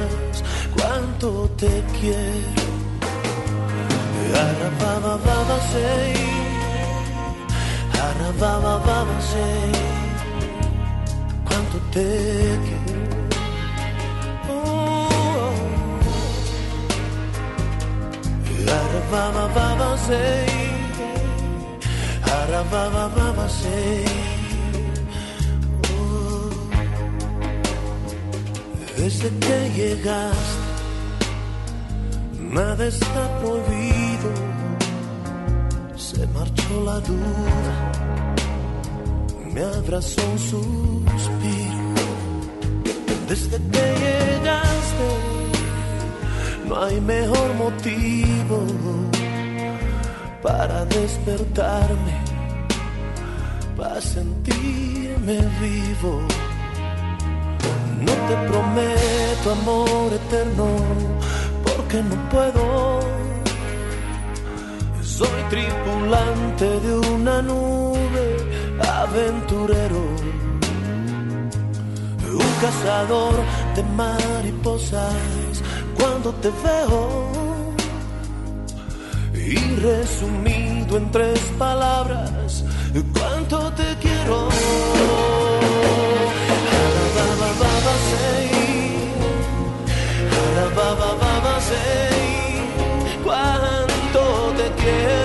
cuánto 0.75 1.47
te 1.61 1.83
quiero. 1.99 2.65
Arababa 4.47 5.57
say, 5.71 6.13
arababa 8.09 9.05
say, 9.31 9.71
cuánto 11.47 11.77
te 11.93 12.54
desde 28.97 29.29
que 29.39 29.71
llegaste 29.75 30.65
Nada 32.39 32.87
está 32.87 33.39
prohibido, 33.39 34.29
se 35.97 36.25
marchó 36.27 36.83
la 36.85 36.99
duda, 37.01 37.91
me 39.53 39.61
abrazó 39.61 40.21
un 40.31 40.39
suspiro. 40.39 41.85
Desde 43.27 43.57
que 43.57 43.85
llegaste, 44.05 45.09
no 46.69 46.81
hay 46.81 47.01
mejor 47.01 47.53
motivo 47.55 49.14
para 50.45 50.85
despertarme, 50.85 52.13
para 53.75 53.99
sentirme 53.99 55.37
vivo. 55.59 56.21
No 58.05 58.13
te 58.27 58.35
prometo 58.49 59.51
amor 59.59 60.13
eterno, 60.13 60.67
porque 61.63 61.97
no 62.03 62.15
puedo. 62.29 62.99
Soy 65.01 65.41
tripulante 65.49 66.79
de 66.79 66.93
una 67.15 67.41
nube, 67.41 68.25
aventurero, 69.01 70.03
un 72.43 72.51
cazador 72.61 73.35
de 73.75 73.83
mariposas. 73.95 75.63
Cuando 75.97 76.31
te 76.33 76.49
veo, 76.63 77.34
y 79.45 79.57
resumido 79.75 80.97
en 80.97 81.11
tres 81.11 81.39
palabras, 81.57 82.63
cuánto 83.13 83.71
te 83.73 83.95
quiero. 84.01 84.49
Cuánto 93.23 94.53
te 94.55 94.83
quiero. 94.83 95.24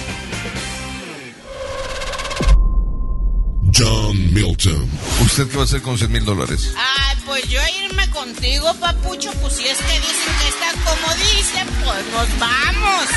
¿Usted 5.31 5.47
qué 5.47 5.55
va 5.55 5.61
a 5.61 5.65
hacer 5.65 5.81
con 5.81 5.97
100 5.97 6.11
mil 6.11 6.25
dólares? 6.25 6.73
Ay, 6.75 7.17
pues 7.25 7.47
yo 7.47 7.61
irme 7.85 8.09
contigo, 8.09 8.73
papucho, 8.81 9.31
pues 9.39 9.53
si 9.53 9.65
es 9.65 9.77
que 9.77 9.93
dicen 9.93 10.35
que 10.41 10.49
está 10.49 10.73
como 10.83 11.13
dicen, 11.15 11.67
pues 11.85 12.05
nos 12.11 12.37
vamos. 12.37 13.07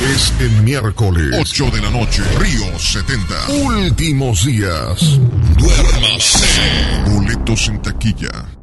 Es 0.00 0.32
el 0.40 0.50
miércoles, 0.62 1.36
8 1.38 1.70
de 1.70 1.80
la 1.80 1.90
noche, 1.90 2.24
Río 2.40 2.76
70. 2.76 3.50
Últimos 3.50 4.46
días. 4.46 4.98
Duérmase. 5.56 6.44
Boletos 7.06 7.68
en 7.68 7.82
taquilla. 7.82 8.57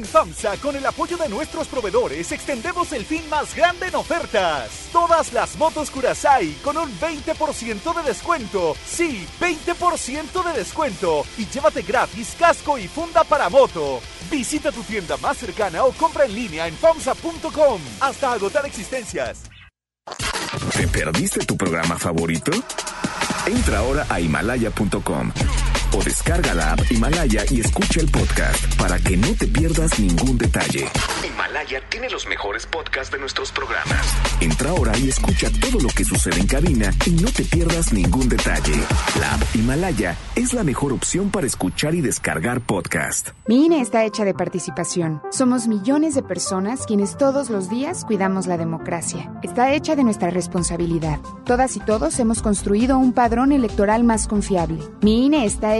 En 0.00 0.06
FAMSA, 0.06 0.56
con 0.56 0.74
el 0.74 0.86
apoyo 0.86 1.18
de 1.18 1.28
nuestros 1.28 1.68
proveedores, 1.68 2.32
extendemos 2.32 2.90
el 2.92 3.04
fin 3.04 3.28
más 3.28 3.54
grande 3.54 3.88
en 3.88 3.96
ofertas. 3.96 4.88
Todas 4.90 5.30
las 5.34 5.58
motos 5.58 5.90
Curasai 5.90 6.54
con 6.64 6.78
un 6.78 6.90
20% 6.98 7.94
de 7.94 8.02
descuento. 8.02 8.74
Sí, 8.86 9.26
20% 9.38 10.42
de 10.42 10.58
descuento. 10.58 11.26
Y 11.36 11.44
llévate 11.44 11.82
gratis 11.82 12.34
casco 12.38 12.78
y 12.78 12.88
funda 12.88 13.24
para 13.24 13.50
moto. 13.50 14.00
Visita 14.30 14.72
tu 14.72 14.82
tienda 14.84 15.18
más 15.18 15.36
cercana 15.36 15.84
o 15.84 15.92
compra 15.92 16.24
en 16.24 16.34
línea 16.34 16.66
en 16.66 16.74
FAMSA.com. 16.78 17.82
Hasta 18.00 18.32
agotar 18.32 18.64
existencias. 18.64 19.42
¿Te 20.78 20.88
perdiste 20.88 21.44
tu 21.44 21.58
programa 21.58 21.98
favorito? 21.98 22.52
Entra 23.46 23.80
ahora 23.80 24.06
a 24.08 24.18
himalaya.com 24.18 25.30
o 25.92 26.02
descarga 26.02 26.54
la 26.54 26.72
app 26.72 26.80
Himalaya 26.90 27.44
y 27.50 27.60
escucha 27.60 28.00
el 28.00 28.08
podcast 28.10 28.74
para 28.76 28.98
que 28.98 29.16
no 29.16 29.34
te 29.34 29.46
pierdas 29.46 29.98
ningún 29.98 30.38
detalle. 30.38 30.88
Himalaya 31.26 31.80
tiene 31.88 32.08
los 32.10 32.26
mejores 32.26 32.66
podcasts 32.66 33.12
de 33.12 33.18
nuestros 33.18 33.52
programas. 33.52 34.00
Entra 34.40 34.70
ahora 34.70 34.96
y 34.98 35.08
escucha 35.08 35.48
todo 35.60 35.80
lo 35.80 35.88
que 35.88 36.04
sucede 36.04 36.40
en 36.40 36.46
cabina 36.46 36.92
y 37.06 37.10
no 37.10 37.30
te 37.30 37.44
pierdas 37.44 37.92
ningún 37.92 38.28
detalle. 38.28 38.74
La 39.18 39.34
app 39.34 39.42
Himalaya 39.54 40.16
es 40.36 40.54
la 40.54 40.64
mejor 40.64 40.92
opción 40.92 41.30
para 41.30 41.46
escuchar 41.46 41.94
y 41.94 42.00
descargar 42.00 42.60
podcast. 42.60 43.30
Mi 43.46 43.66
INE 43.66 43.80
está 43.80 44.04
hecha 44.04 44.24
de 44.24 44.34
participación. 44.34 45.20
Somos 45.30 45.66
millones 45.66 46.14
de 46.14 46.22
personas 46.22 46.86
quienes 46.86 47.16
todos 47.16 47.50
los 47.50 47.68
días 47.68 48.04
cuidamos 48.04 48.46
la 48.46 48.56
democracia. 48.56 49.32
Está 49.42 49.72
hecha 49.72 49.96
de 49.96 50.04
nuestra 50.04 50.30
responsabilidad. 50.30 51.18
Todas 51.44 51.76
y 51.76 51.80
todos 51.80 52.18
hemos 52.20 52.42
construido 52.42 52.98
un 52.98 53.12
padrón 53.12 53.52
electoral 53.52 54.04
más 54.04 54.28
confiable. 54.28 54.78
Mi 55.02 55.26
INE 55.26 55.44
está 55.44 55.76
hecha 55.76 55.79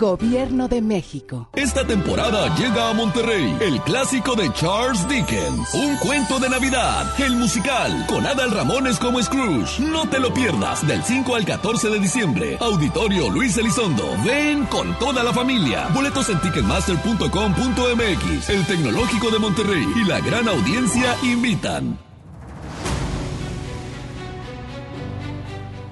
Gobierno 0.00 0.66
de 0.66 0.80
México. 0.80 1.50
Esta 1.54 1.86
temporada 1.86 2.56
llega 2.56 2.88
a 2.88 2.94
Monterrey 2.94 3.54
el 3.60 3.82
clásico 3.82 4.34
de 4.34 4.50
Charles 4.54 5.06
Dickens, 5.06 5.74
Un 5.74 5.98
cuento 5.98 6.38
de 6.38 6.48
Navidad, 6.48 7.04
el 7.20 7.36
musical, 7.36 8.06
con 8.08 8.26
Adal 8.26 8.50
Ramones 8.50 8.98
como 8.98 9.22
Scrooge. 9.22 9.82
No 9.82 10.08
te 10.08 10.18
lo 10.18 10.32
pierdas 10.32 10.86
del 10.86 11.02
5 11.02 11.36
al 11.36 11.44
14 11.44 11.90
de 11.90 12.00
diciembre. 12.00 12.56
Auditorio 12.60 13.28
Luis 13.28 13.58
Elizondo. 13.58 14.16
Ven 14.24 14.64
con 14.64 14.98
toda 14.98 15.22
la 15.22 15.34
familia. 15.34 15.88
Boletos 15.92 16.30
en 16.30 16.40
ticketmaster.com.mx. 16.40 18.48
El 18.48 18.66
Tecnológico 18.66 19.30
de 19.30 19.38
Monterrey 19.38 19.86
y 19.96 20.04
la 20.04 20.20
gran 20.20 20.48
audiencia 20.48 21.14
invitan. 21.22 21.98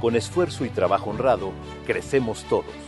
Con 0.01 0.17
esfuerzo 0.17 0.65
y 0.65 0.71
trabajo 0.71 1.11
honrado, 1.11 1.53
crecemos 1.87 2.45
todos. 2.45 2.88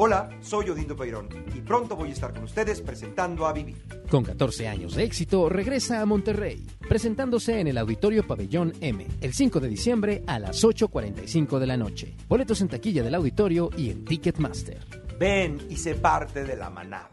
Hola, 0.00 0.30
soy 0.40 0.70
Odindo 0.70 0.94
Peirón 0.94 1.28
y 1.52 1.60
pronto 1.60 1.96
voy 1.96 2.10
a 2.10 2.12
estar 2.12 2.32
con 2.32 2.44
ustedes 2.44 2.80
presentando 2.80 3.48
a 3.48 3.52
Vivi. 3.52 3.74
Con 4.08 4.22
14 4.22 4.68
años 4.68 4.94
de 4.94 5.02
éxito, 5.02 5.48
regresa 5.48 6.00
a 6.00 6.06
Monterrey, 6.06 6.64
presentándose 6.88 7.58
en 7.58 7.66
el 7.66 7.78
Auditorio 7.78 8.24
Pabellón 8.24 8.74
M, 8.80 9.04
el 9.20 9.34
5 9.34 9.58
de 9.58 9.68
diciembre 9.68 10.22
a 10.28 10.38
las 10.38 10.62
8.45 10.62 11.58
de 11.58 11.66
la 11.66 11.76
noche. 11.76 12.14
Boletos 12.28 12.60
en 12.60 12.68
taquilla 12.68 13.02
del 13.02 13.16
auditorio 13.16 13.70
y 13.76 13.90
en 13.90 14.04
Ticketmaster. 14.04 14.78
Ven 15.18 15.66
y 15.68 15.76
sé 15.76 15.96
parte 15.96 16.44
de 16.44 16.56
la 16.56 16.70
manada. 16.70 17.10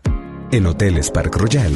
En 0.52 0.68
Hoteles 0.68 1.10
Park 1.10 1.38
Royal 1.38 1.76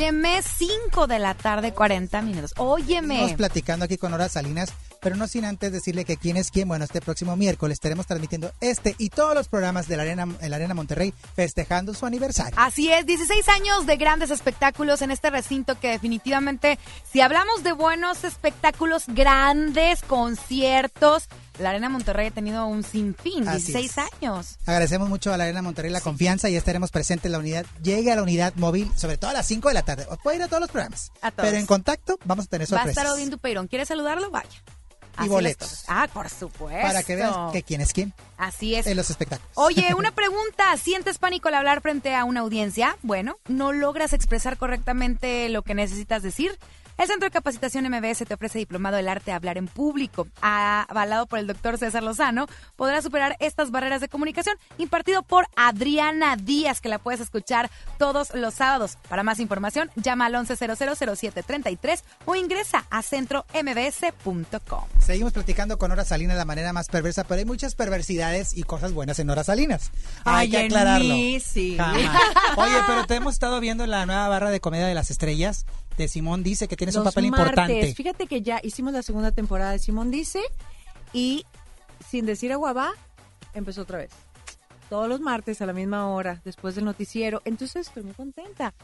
Óyeme, 0.00 0.40
5 0.40 1.06
de 1.08 1.18
la 1.18 1.34
tarde, 1.34 1.74
40 1.74 2.22
minutos. 2.22 2.54
Óyeme. 2.56 3.16
Estamos 3.16 3.34
platicando 3.34 3.84
aquí 3.84 3.98
con 3.98 4.12
Nora 4.12 4.30
Salinas, 4.30 4.72
pero 4.98 5.14
no 5.14 5.28
sin 5.28 5.44
antes 5.44 5.72
decirle 5.72 6.06
que 6.06 6.16
quién 6.16 6.38
es 6.38 6.50
quién. 6.50 6.68
Bueno, 6.68 6.86
este 6.86 7.02
próximo 7.02 7.36
miércoles 7.36 7.74
estaremos 7.74 8.06
transmitiendo 8.06 8.50
este 8.62 8.94
y 8.96 9.10
todos 9.10 9.34
los 9.34 9.48
programas 9.48 9.88
de 9.88 9.98
la 9.98 10.04
Arena, 10.04 10.26
el 10.40 10.54
Arena 10.54 10.72
Monterrey 10.72 11.12
festejando 11.36 11.92
su 11.92 12.06
aniversario. 12.06 12.54
Así 12.56 12.90
es, 12.90 13.04
16 13.04 13.46
años 13.50 13.84
de 13.84 13.98
grandes 13.98 14.30
espectáculos 14.30 15.02
en 15.02 15.10
este 15.10 15.28
recinto 15.28 15.78
que 15.78 15.90
definitivamente, 15.90 16.78
si 17.12 17.20
hablamos 17.20 17.62
de 17.62 17.72
buenos 17.72 18.24
espectáculos, 18.24 19.04
grandes 19.06 20.00
conciertos, 20.00 21.28
la 21.60 21.70
Arena 21.70 21.88
Monterrey 21.88 22.28
ha 22.28 22.30
tenido 22.30 22.66
un 22.66 22.82
sinfín, 22.82 23.46
Así 23.48 23.72
16 23.72 23.90
es. 23.90 23.98
años. 23.98 24.58
Agradecemos 24.66 25.08
mucho 25.08 25.32
a 25.32 25.36
la 25.36 25.44
Arena 25.44 25.62
Monterrey 25.62 25.90
la 25.90 26.00
confianza 26.00 26.48
y 26.48 26.56
estaremos 26.56 26.90
presentes 26.90 27.26
en 27.26 27.32
la 27.32 27.38
unidad. 27.38 27.66
Llegue 27.82 28.10
a 28.12 28.16
la 28.16 28.22
unidad 28.22 28.54
móvil, 28.56 28.90
sobre 28.96 29.16
todo 29.16 29.30
a 29.30 29.34
las 29.34 29.46
5 29.46 29.68
de 29.68 29.74
la 29.74 29.82
tarde. 29.82 30.06
Puede 30.22 30.36
ir 30.38 30.42
a 30.42 30.48
todos 30.48 30.60
los 30.60 30.70
programas. 30.70 31.12
A 31.22 31.30
todos. 31.30 31.46
Pero 31.48 31.58
en 31.60 31.66
contacto 31.66 32.18
vamos 32.24 32.46
a 32.46 32.48
tener 32.48 32.62
Va 32.66 32.76
a 32.76 32.78
sorpresas. 32.80 32.96
estar 33.04 33.14
Odín 33.14 33.30
Dupeirón. 33.30 33.68
¿Quieres 33.68 33.88
saludarlo? 33.88 34.30
Vaya. 34.30 34.48
Así 35.16 35.28
las 35.28 35.28
boletos. 35.28 35.84
Ah, 35.88 36.08
por 36.12 36.30
supuesto. 36.30 36.80
Para 36.86 37.02
que 37.02 37.16
vean 37.16 37.50
que 37.52 37.62
quién 37.62 37.80
es 37.80 37.92
quién 37.92 38.14
Así 38.38 38.76
es. 38.76 38.86
en 38.86 38.96
los 38.96 39.10
espectáculos. 39.10 39.50
Oye, 39.54 39.92
una 39.98 40.12
pregunta. 40.12 40.76
¿Sientes 40.78 41.18
pánico 41.18 41.48
al 41.48 41.54
hablar 41.54 41.82
frente 41.82 42.14
a 42.14 42.24
una 42.24 42.40
audiencia? 42.40 42.96
Bueno, 43.02 43.36
¿no 43.48 43.72
logras 43.72 44.12
expresar 44.12 44.56
correctamente 44.56 45.48
lo 45.50 45.62
que 45.62 45.74
necesitas 45.74 46.22
decir? 46.22 46.58
El 47.00 47.06
Centro 47.06 47.28
de 47.28 47.30
Capacitación 47.30 47.86
MBS 47.88 48.26
te 48.26 48.34
ofrece 48.34 48.58
diplomado 48.58 48.98
del 48.98 49.08
arte 49.08 49.30
de 49.30 49.32
hablar 49.32 49.56
en 49.56 49.68
público. 49.68 50.28
Avalado 50.42 51.26
por 51.26 51.38
el 51.38 51.46
doctor 51.46 51.78
César 51.78 52.02
Lozano, 52.02 52.46
podrás 52.76 53.04
superar 53.04 53.38
estas 53.40 53.70
barreras 53.70 54.02
de 54.02 54.10
comunicación 54.10 54.54
impartido 54.76 55.22
por 55.22 55.46
Adriana 55.56 56.36
Díaz, 56.36 56.82
que 56.82 56.90
la 56.90 56.98
puedes 56.98 57.22
escuchar 57.22 57.70
todos 57.96 58.34
los 58.34 58.52
sábados. 58.52 58.98
Para 59.08 59.22
más 59.22 59.40
información, 59.40 59.90
llama 59.96 60.26
al 60.26 60.34
11000733 60.34 62.02
o 62.26 62.36
ingresa 62.36 62.84
a 62.90 63.00
centrombs.com. 63.00 64.84
Seguimos 64.98 65.32
platicando 65.32 65.78
con 65.78 65.92
Hora 65.92 66.04
Salinas 66.04 66.34
de 66.34 66.40
la 66.40 66.44
manera 66.44 66.74
más 66.74 66.88
perversa, 66.88 67.24
pero 67.24 67.38
hay 67.38 67.46
muchas 67.46 67.74
perversidades 67.76 68.54
y 68.54 68.64
cosas 68.64 68.92
buenas 68.92 69.18
en 69.20 69.30
Hora 69.30 69.42
Salinas. 69.42 69.90
Hay 70.26 70.48
Ay, 70.48 70.50
que 70.50 70.58
en 70.58 70.64
aclararlo. 70.66 71.14
mí, 71.14 71.40
sí. 71.40 71.78
Jamás. 71.78 72.20
Oye, 72.56 72.76
pero 72.86 73.06
te 73.06 73.14
hemos 73.14 73.32
estado 73.32 73.58
viendo 73.58 73.84
en 73.84 73.90
la 73.90 74.04
nueva 74.04 74.28
barra 74.28 74.50
de 74.50 74.60
comedia 74.60 74.86
de 74.86 74.94
las 74.94 75.10
estrellas 75.10 75.64
de 76.02 76.08
Simón 76.08 76.42
Dice 76.42 76.68
que 76.68 76.76
tienes 76.76 76.96
un 76.96 77.04
Los 77.04 77.14
papel 77.14 77.30
martes. 77.30 77.48
importante. 77.48 77.94
Fíjate 77.94 78.26
que 78.26 78.42
ya 78.42 78.60
hicimos 78.62 78.92
la 78.92 79.02
segunda 79.02 79.32
temporada 79.32 79.72
de 79.72 79.78
Simón 79.78 80.10
Dice 80.10 80.40
y 81.12 81.44
sin 82.08 82.26
decir 82.26 82.52
aguabá, 82.52 82.92
empezó 83.54 83.82
otra 83.82 83.98
vez. 83.98 84.10
Todos 84.88 85.08
los 85.08 85.20
martes 85.20 85.62
a 85.62 85.66
la 85.66 85.72
misma 85.72 86.08
hora, 86.08 86.40
después 86.44 86.74
del 86.74 86.84
noticiero. 86.84 87.42
Entonces 87.44 87.86
estoy 87.88 88.02
muy 88.02 88.14
contenta. 88.14 88.74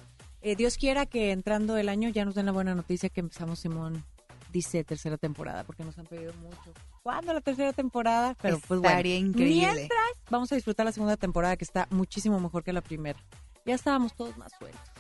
Eh, 0.41 0.55
Dios 0.55 0.77
quiera 0.77 1.07
que 1.07 1.33
entrando 1.33 1.77
el 1.77 1.89
año 1.89 2.09
ya 2.09 2.25
nos 2.25 2.35
den 2.37 2.47
la 2.47 2.53
buena 2.53 2.75
noticia 2.75 3.09
que 3.09 3.21
empezamos 3.21 3.59
Simón 3.59 4.05
Dice 4.53 4.85
tercera 4.85 5.19
temporada, 5.19 5.65
porque 5.65 5.85
nos 5.85 5.99
han 5.99 6.07
pedido 6.07 6.33
mucho. 6.35 6.73
¿Cuándo 7.03 7.35
la 7.35 7.41
tercera 7.41 7.73
temporada? 7.73 8.37
Pero 8.41 8.59
pues 8.61 8.81
bueno. 8.81 8.89
Estaría 8.89 9.17
increíble. 9.17 9.73
Mientras, 9.75 10.09
vamos 10.31 10.51
a 10.51 10.55
disfrutar 10.55 10.87
la 10.87 10.93
segunda 10.93 11.17
temporada 11.17 11.57
que 11.57 11.65
está 11.65 11.87
muchísimo 11.91 12.41
mejor 12.41 12.63
que 12.63 12.73
la 12.73 12.81
primera. 12.81 13.19
Ya 13.67 13.75
estábamos 13.75 14.15
todos 14.15 14.37
más 14.39 14.53
sueltos. 14.59 14.96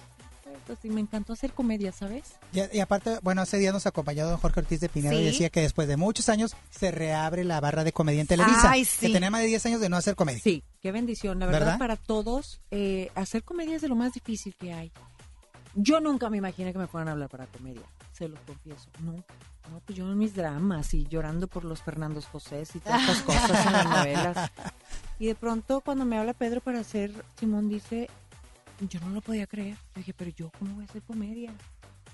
Y 0.83 0.89
me 0.91 1.01
encantó 1.01 1.33
hacer 1.33 1.53
comedia, 1.53 1.93
¿sabes? 1.93 2.35
Y, 2.53 2.77
y 2.77 2.81
aparte, 2.81 3.19
bueno, 3.23 3.43
hace 3.43 3.59
día 3.59 3.73
nos 3.73 3.87
acompañó 3.87 4.27
don 4.27 4.37
Jorge 4.39 4.61
Ortiz 4.61 4.81
de 4.81 4.89
Pinedo 4.89 5.19
y 5.19 5.25
decía 5.25 5.51
que 5.51 5.61
después 5.61 5.89
de 5.89 5.97
muchos 5.97 6.29
años 6.29 6.57
se 6.71 6.91
reabre 6.91 7.45
la 7.45 7.61
barra 7.61 7.85
de 7.85 7.93
comedia 7.93 8.21
en 8.21 8.27
Televisa. 8.27 8.71
Ay, 8.71 8.85
sí. 8.85 9.07
Que 9.07 9.13
tenía 9.13 9.31
más 9.31 9.43
de 9.43 9.49
10 9.49 9.67
años 9.67 9.81
de 9.81 9.89
no 9.89 9.97
hacer 9.97 10.17
comedia. 10.17 10.41
Sí, 10.43 10.65
qué 10.81 10.93
bendición. 10.93 11.39
La 11.39 11.47
verdad, 11.47 11.61
¿Verdad? 11.61 11.79
para 11.79 11.97
todos, 11.97 12.61
eh, 12.71 13.11
hacer 13.15 13.43
comedia 13.45 13.77
es 13.77 13.83
de 13.83 13.89
lo 13.89 13.97
más 13.97 14.13
difícil 14.13 14.55
que 14.57 14.73
hay. 14.73 14.93
Yo 15.75 16.01
nunca 16.01 16.31
me 16.31 16.39
imaginé 16.39 16.73
que 16.73 16.79
me 16.79 16.87
fueran 16.87 17.09
a 17.09 17.13
hablar 17.13 17.29
para 17.29 17.47
comedia, 17.47 17.83
se 18.13 18.29
los 18.29 18.41
confieso. 18.41 18.89
No, 19.01 19.13
no, 19.13 19.81
pues 19.85 19.99
yo 19.99 20.11
en 20.11 20.17
mis 20.17 20.35
dramas 20.35 20.95
y 20.95 21.07
llorando 21.07 21.49
por 21.49 21.65
los 21.65 21.83
Fernandos 21.83 22.27
José 22.27 22.65
y 22.75 22.79
todas 22.79 23.03
estas 23.03 23.23
cosas 23.23 23.67
en 23.67 23.73
las 23.73 23.85
novelas. 23.85 24.51
Y 25.19 25.27
de 25.27 25.35
pronto, 25.35 25.81
cuando 25.83 26.05
me 26.05 26.19
habla 26.19 26.33
Pedro 26.33 26.61
para 26.61 26.81
hacer 26.81 27.13
Simón, 27.39 27.69
dice, 27.69 28.09
yo 28.81 29.01
no 29.01 29.11
lo 29.11 29.21
podía 29.21 29.47
creer. 29.47 29.77
Yo 29.95 29.97
dije, 29.97 30.15
pero 30.15 30.31
yo, 30.31 30.51
¿cómo 30.59 30.75
voy 30.75 30.85
a 30.85 30.89
hacer 30.89 31.03
comedia? 31.03 31.53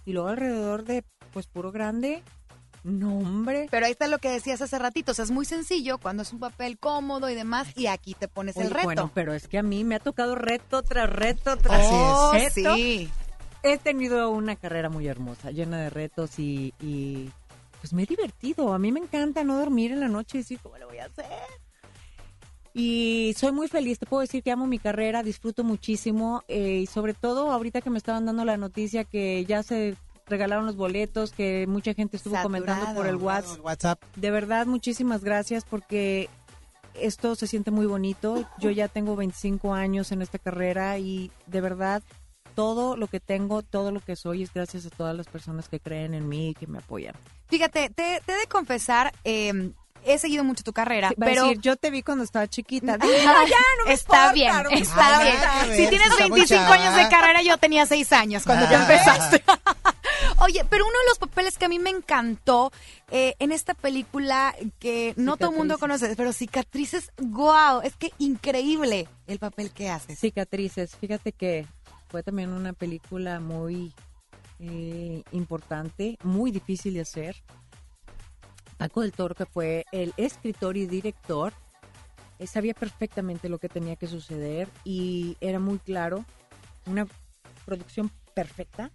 Y 0.05 0.13
luego 0.13 0.29
alrededor 0.29 0.85
de, 0.85 1.05
pues, 1.33 1.47
puro 1.47 1.73
grande, 1.73 2.23
no, 2.85 3.19
hombre. 3.19 3.69
Pero 3.71 3.87
ahí 3.87 3.93
está 3.93 4.09
lo 4.09 4.19
que 4.19 4.29
decías 4.31 4.61
hace 4.61 4.79
ratito, 4.79 5.13
o 5.13 5.15
sea, 5.15 5.25
es 5.25 5.31
muy 5.31 5.45
sencillo 5.45 5.99
cuando 5.99 6.23
es 6.25 6.33
un 6.33 6.41
papel 6.41 6.79
cómodo 6.79 7.31
y 7.31 7.35
demás, 7.35 7.69
y 7.77 7.87
aquí 7.87 8.15
te 8.15 8.27
pones 8.27 8.57
el 8.57 8.71
reto. 8.71 8.85
Bueno, 8.85 9.11
pero 9.15 9.35
es 9.35 9.47
que 9.47 9.59
a 9.59 9.63
mí 9.63 9.85
me 9.85 9.95
ha 9.95 10.01
tocado 10.01 10.35
reto 10.35 10.83
tras 10.83 11.09
reto 11.09 11.57
tras 11.57 11.85
es. 11.85 12.55
reto. 12.55 12.73
Oh, 12.73 12.77
sí. 12.77 13.09
He 13.63 13.79
tenido 13.79 14.31
una 14.31 14.57
carrera 14.57 14.89
muy 14.89 15.07
hermosa, 15.07 15.53
llena 15.53 15.81
de 15.81 15.91
retos 15.91 16.41
y, 16.41 16.75
y, 16.81 17.31
pues 17.81 17.93
me 17.93 18.03
he 18.03 18.07
divertido. 18.07 18.75
A 18.75 18.79
mí 18.81 18.91
me 18.91 18.99
encanta 18.99 19.45
no 19.45 19.57
dormir 19.57 19.93
en 19.93 20.01
la 20.01 20.09
noche 20.09 20.39
y 20.39 20.41
decir, 20.41 20.59
¿cómo 20.61 20.77
lo 20.79 20.89
voy 20.89 20.99
a 20.99 21.05
hacer? 21.05 21.27
Y 22.75 23.35
soy 23.37 23.53
muy 23.53 23.69
feliz, 23.69 23.99
te 23.99 24.07
puedo 24.07 24.23
decir 24.23 24.43
que 24.43 24.51
amo 24.51 24.67
mi 24.67 24.79
carrera, 24.79 25.23
disfruto 25.23 25.63
muchísimo 25.63 26.43
eh, 26.49 26.81
y 26.83 26.87
sobre 26.87 27.13
todo 27.13 27.53
ahorita 27.53 27.83
que 27.83 27.91
me 27.91 27.99
estaban 27.99 28.25
dando 28.25 28.45
la 28.45 28.57
noticia 28.57 29.05
que 29.05 29.45
ya 29.45 29.63
se 29.63 29.97
regalaron 30.27 30.65
los 30.65 30.77
boletos, 30.77 31.33
que 31.33 31.67
mucha 31.67 31.93
gente 31.93 32.17
estuvo 32.17 32.41
comentando 32.43 32.95
por 32.95 33.07
el 33.07 33.17
WhatsApp. 33.17 33.65
WhatsApp. 33.65 34.03
De 34.17 34.31
verdad, 34.31 34.67
muchísimas 34.67 35.23
gracias 35.23 35.65
porque 35.69 36.31
esto 36.95 37.35
se 37.35 37.47
siente 37.47 37.71
muy 37.71 37.87
bonito. 37.87 38.49
Yo 38.59 38.71
ya 38.71 38.89
tengo 38.89 39.17
25 39.17 39.75
años 39.75 40.13
en 40.13 40.23
esta 40.23 40.39
carrera 40.39 40.99
y 40.99 41.31
de 41.47 41.61
verdad 41.61 42.03
todo 42.55 42.97
lo 42.97 43.07
que 43.07 43.21
tengo, 43.21 43.63
todo 43.63 43.93
lo 43.93 44.01
que 44.01 44.17
soy 44.17 44.43
es 44.43 44.53
gracias 44.53 44.87
a 44.87 44.91
todas 44.91 45.17
las 45.17 45.27
personas 45.27 45.69
que 45.69 45.81
creen 45.81 46.15
en 46.15 46.29
mí 46.29 46.51
y 46.51 46.55
que 46.55 46.67
me 46.67 46.79
apoyan. 46.79 47.15
Fíjate, 47.49 47.91
te, 47.91 48.21
te 48.25 48.33
he 48.33 48.37
de 48.39 48.47
confesar, 48.47 49.13
eh, 49.25 49.73
he 50.05 50.19
seguido 50.19 50.45
mucho 50.45 50.63
tu 50.65 50.73
carrera, 50.73 51.09
Sí, 51.11 51.15
pero... 51.19 51.45
decir, 51.47 51.61
yo 51.61 51.77
te 51.77 51.91
vi 51.91 52.03
cuando 52.03 52.25
estaba 52.25 52.47
chiquita. 52.49 52.99
Ya, 53.03 53.59
no 53.79 53.87
me 53.87 53.93
está 53.93 54.29
importa, 54.29 54.33
bien, 54.33 54.63
no 54.63 54.71
me 54.71 54.79
está 54.79 55.23
bien. 55.23 55.35
ver, 55.69 55.77
si 55.77 55.89
tienes 55.89 56.09
está 56.09 56.29
muy 56.29 56.41
25 56.41 56.63
chava. 56.63 56.75
años 56.75 56.97
de 56.97 57.09
carrera, 57.09 57.43
yo 57.43 57.57
tenía 57.59 57.87
6 57.87 58.13
años 58.13 58.43
cuando 58.45 58.67
tú 58.67 58.75
Ah. 58.75 58.83
empezaste. 58.83 59.43
Oye, 60.41 60.65
pero 60.69 60.85
uno 60.85 60.93
de 61.05 61.09
los 61.09 61.19
papeles 61.19 61.57
que 61.59 61.67
a 61.67 61.69
mí 61.69 61.79
me 61.79 61.91
encantó 61.91 62.73
eh, 63.11 63.35
en 63.39 63.53
esta 63.53 63.75
película 63.75 64.55
que 64.79 65.15
no 65.17 65.37
todo 65.37 65.51
el 65.51 65.57
mundo 65.57 65.79
conoce, 65.79 66.15
pero 66.17 66.33
cicatrices, 66.33 67.13
wow, 67.19 67.81
es 67.83 67.95
que 67.97 68.13
increíble 68.19 69.09
el 69.27 69.39
papel 69.39 69.71
que 69.73 69.89
haces. 69.91 70.19
Cicatrices, 70.19 70.97
fíjate 70.97 71.33
que 71.33 71.67
fue 72.09 72.23
también 72.23 72.51
una 72.53 72.73
película 72.73 73.39
muy 73.41 73.93
eh, 74.59 75.23
importante, 75.33 76.19
muy 76.23 76.51
difícil 76.51 76.95
de 76.95 77.01
hacer. 77.03 77.43
Paco 78.83 79.03
del 79.03 79.13
Toro, 79.13 79.37
que 79.37 79.47
fue 79.47 79.87
el 79.93 80.13
escritor 80.17 80.77
y 80.77 80.87
director, 80.87 81.53
eh, 82.41 82.49
sabía 82.49 82.75
perfectamente 82.75 83.49
lo 83.49 83.61
que 83.61 83.69
tenía 83.69 83.95
que 83.95 84.09
suceder 84.09 84.69
y 84.83 85.37
era 85.41 85.61
muy 85.61 85.79
claro, 85.79 86.25
una 86.87 87.07
producción 87.65 88.11
perfecta. 88.35 88.91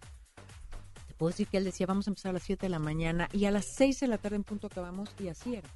Te 1.08 1.14
puedo 1.14 1.30
decir 1.30 1.48
que 1.48 1.56
él 1.56 1.64
decía, 1.64 1.86
vamos 1.86 2.06
a 2.06 2.10
empezar 2.10 2.32
a 2.32 2.34
las 2.34 2.44
7 2.44 2.66
de 2.66 2.70
la 2.70 2.80
mañana 2.80 3.30
y 3.32 3.46
a 3.46 3.52
las 3.52 3.64
6 3.64 4.02
de 4.02 4.08
la 4.08 4.18
tarde 4.18 4.36
en 4.36 4.44
punto 4.44 4.68
acabamos 4.68 5.10
y 5.20 5.30
así 5.30 5.56
era. 5.56 5.70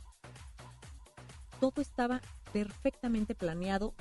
Todo 1.61 1.81
estaba 1.81 2.19
perfectamente 2.51 3.33
planeado, 3.33 3.93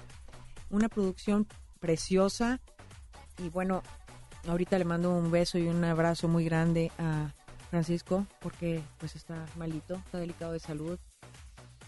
una 0.71 0.89
producción 0.89 1.47
preciosa 1.79 2.61
y 3.39 3.49
bueno, 3.49 3.85
ahorita 4.49 4.77
le 4.77 4.85
mando 4.85 5.15
un 5.15 5.31
beso 5.31 5.57
y 5.57 5.69
un 5.69 5.85
abrazo 5.85 6.27
muy 6.27 6.45
grande 6.45 6.91
a 6.99 7.33
Francisco 7.71 8.27
porque 8.41 8.83
pues 8.99 9.17
está 9.17 9.47
malito, 9.57 9.95
está 9.95 10.19
delicado 10.19 10.53
de 10.53 10.61
salud. 10.61 10.99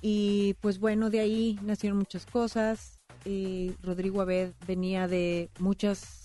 Y 0.00 0.54
pues 0.60 0.78
bueno, 0.78 1.10
de 1.10 1.20
ahí 1.20 1.58
nacieron 1.62 1.98
muchas 1.98 2.26
cosas. 2.26 2.98
Eh, 3.24 3.74
Rodrigo 3.82 4.20
Abed 4.20 4.52
venía 4.66 5.06
de 5.06 5.48
muchos 5.58 6.22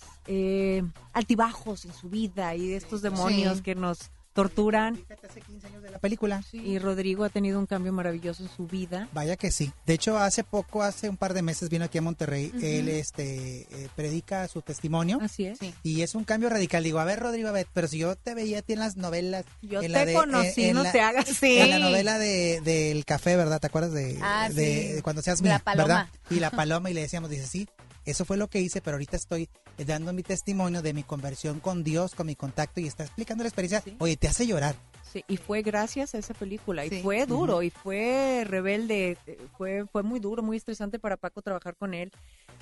altibajos 1.12 1.84
en 1.84 1.92
su 1.92 2.08
vida 2.10 2.54
y 2.54 2.68
de 2.68 2.76
estos 2.76 3.02
demonios 3.02 3.58
Sí. 3.58 3.62
que 3.62 3.74
nos 3.74 4.10
torturan. 4.42 5.04
Hace 5.28 5.40
15 5.40 5.66
años 5.66 5.82
de 5.82 5.90
la 5.90 5.98
película. 5.98 6.44
Y 6.52 6.78
Rodrigo 6.78 7.24
ha 7.24 7.28
tenido 7.28 7.58
un 7.58 7.66
cambio 7.66 7.92
maravilloso 7.92 8.44
en 8.44 8.48
su 8.48 8.66
vida. 8.68 9.08
Vaya 9.12 9.36
que 9.36 9.50
sí. 9.50 9.72
De 9.84 9.94
hecho, 9.94 10.16
hace 10.16 10.44
poco, 10.44 10.82
hace 10.84 11.08
un 11.08 11.16
par 11.16 11.34
de 11.34 11.42
meses 11.42 11.68
vino 11.68 11.84
aquí 11.84 11.98
a 11.98 12.02
Monterrey. 12.02 12.52
Él 12.62 12.88
este, 12.88 13.62
eh, 13.62 13.88
predica 13.96 14.46
su 14.46 14.62
testimonio. 14.62 15.18
Así 15.20 15.46
es. 15.46 15.58
Y 15.82 16.02
es 16.02 16.14
un 16.14 16.22
cambio 16.22 16.48
radical. 16.48 16.84
Digo, 16.84 17.00
a 17.00 17.04
ver, 17.04 17.18
Rodrigo, 17.18 17.48
a 17.48 17.52
ver, 17.52 17.66
pero 17.74 17.88
si 17.88 17.98
yo 17.98 18.14
te 18.14 18.34
veía 18.34 18.60
a 18.60 18.62
ti 18.62 18.74
en 18.74 18.78
las 18.78 18.96
novelas. 18.96 19.44
Yo 19.62 19.82
en 19.82 19.92
te 19.92 20.06
de- 20.06 20.14
conocí, 20.14 20.64
en 20.66 20.76
no 20.76 20.84
la- 20.84 20.92
te 20.92 21.00
hagas. 21.00 21.26
Sí. 21.28 21.58
En 21.58 21.70
la 21.70 21.78
novela 21.80 22.18
de, 22.18 22.60
del 22.62 23.04
café, 23.04 23.34
¿verdad? 23.36 23.58
¿Te 23.60 23.66
acuerdas 23.66 23.92
de, 23.92 24.18
Ah, 24.22 24.48
de, 24.52 24.82
sí. 24.88 24.92
de 24.94 25.02
cuando 25.02 25.20
seas 25.22 25.40
La 25.40 25.48
mía? 25.48 25.58
paloma. 25.58 25.86
¿verdad? 25.88 26.08
Y 26.30 26.40
la 26.40 26.50
paloma, 26.50 26.90
y 26.90 26.94
le 26.94 27.00
decíamos, 27.00 27.28
dice, 27.30 27.46
sí, 27.46 27.68
eso 28.10 28.24
fue 28.24 28.36
lo 28.36 28.48
que 28.48 28.60
hice, 28.60 28.80
pero 28.80 28.94
ahorita 28.96 29.16
estoy 29.16 29.48
eh, 29.78 29.84
dando 29.84 30.12
mi 30.12 30.22
testimonio 30.22 30.82
de 30.82 30.92
mi 30.92 31.02
conversión 31.02 31.60
con 31.60 31.82
Dios, 31.84 32.14
con 32.14 32.26
mi 32.26 32.34
contacto, 32.34 32.80
y 32.80 32.86
está 32.86 33.04
explicando 33.04 33.44
la 33.44 33.48
experiencia. 33.48 33.82
Oye, 33.98 34.16
te 34.16 34.28
hace 34.28 34.46
llorar. 34.46 34.74
Sí, 35.12 35.24
y 35.26 35.38
fue 35.38 35.62
gracias 35.62 36.14
a 36.14 36.18
esa 36.18 36.34
película 36.34 36.84
y 36.84 36.90
Sí. 36.90 37.00
fue 37.02 37.24
duro 37.26 37.62
y 37.62 37.70
fue 37.70 38.44
rebelde, 38.46 39.16
eh, 39.26 39.38
fue 39.56 39.86
fue 39.90 40.02
muy 40.02 40.20
duro, 40.20 40.42
muy 40.42 40.56
estresante 40.58 40.98
para 40.98 41.16
Paco 41.16 41.40
trabajar 41.40 41.76
con 41.76 41.94
él, 41.94 42.12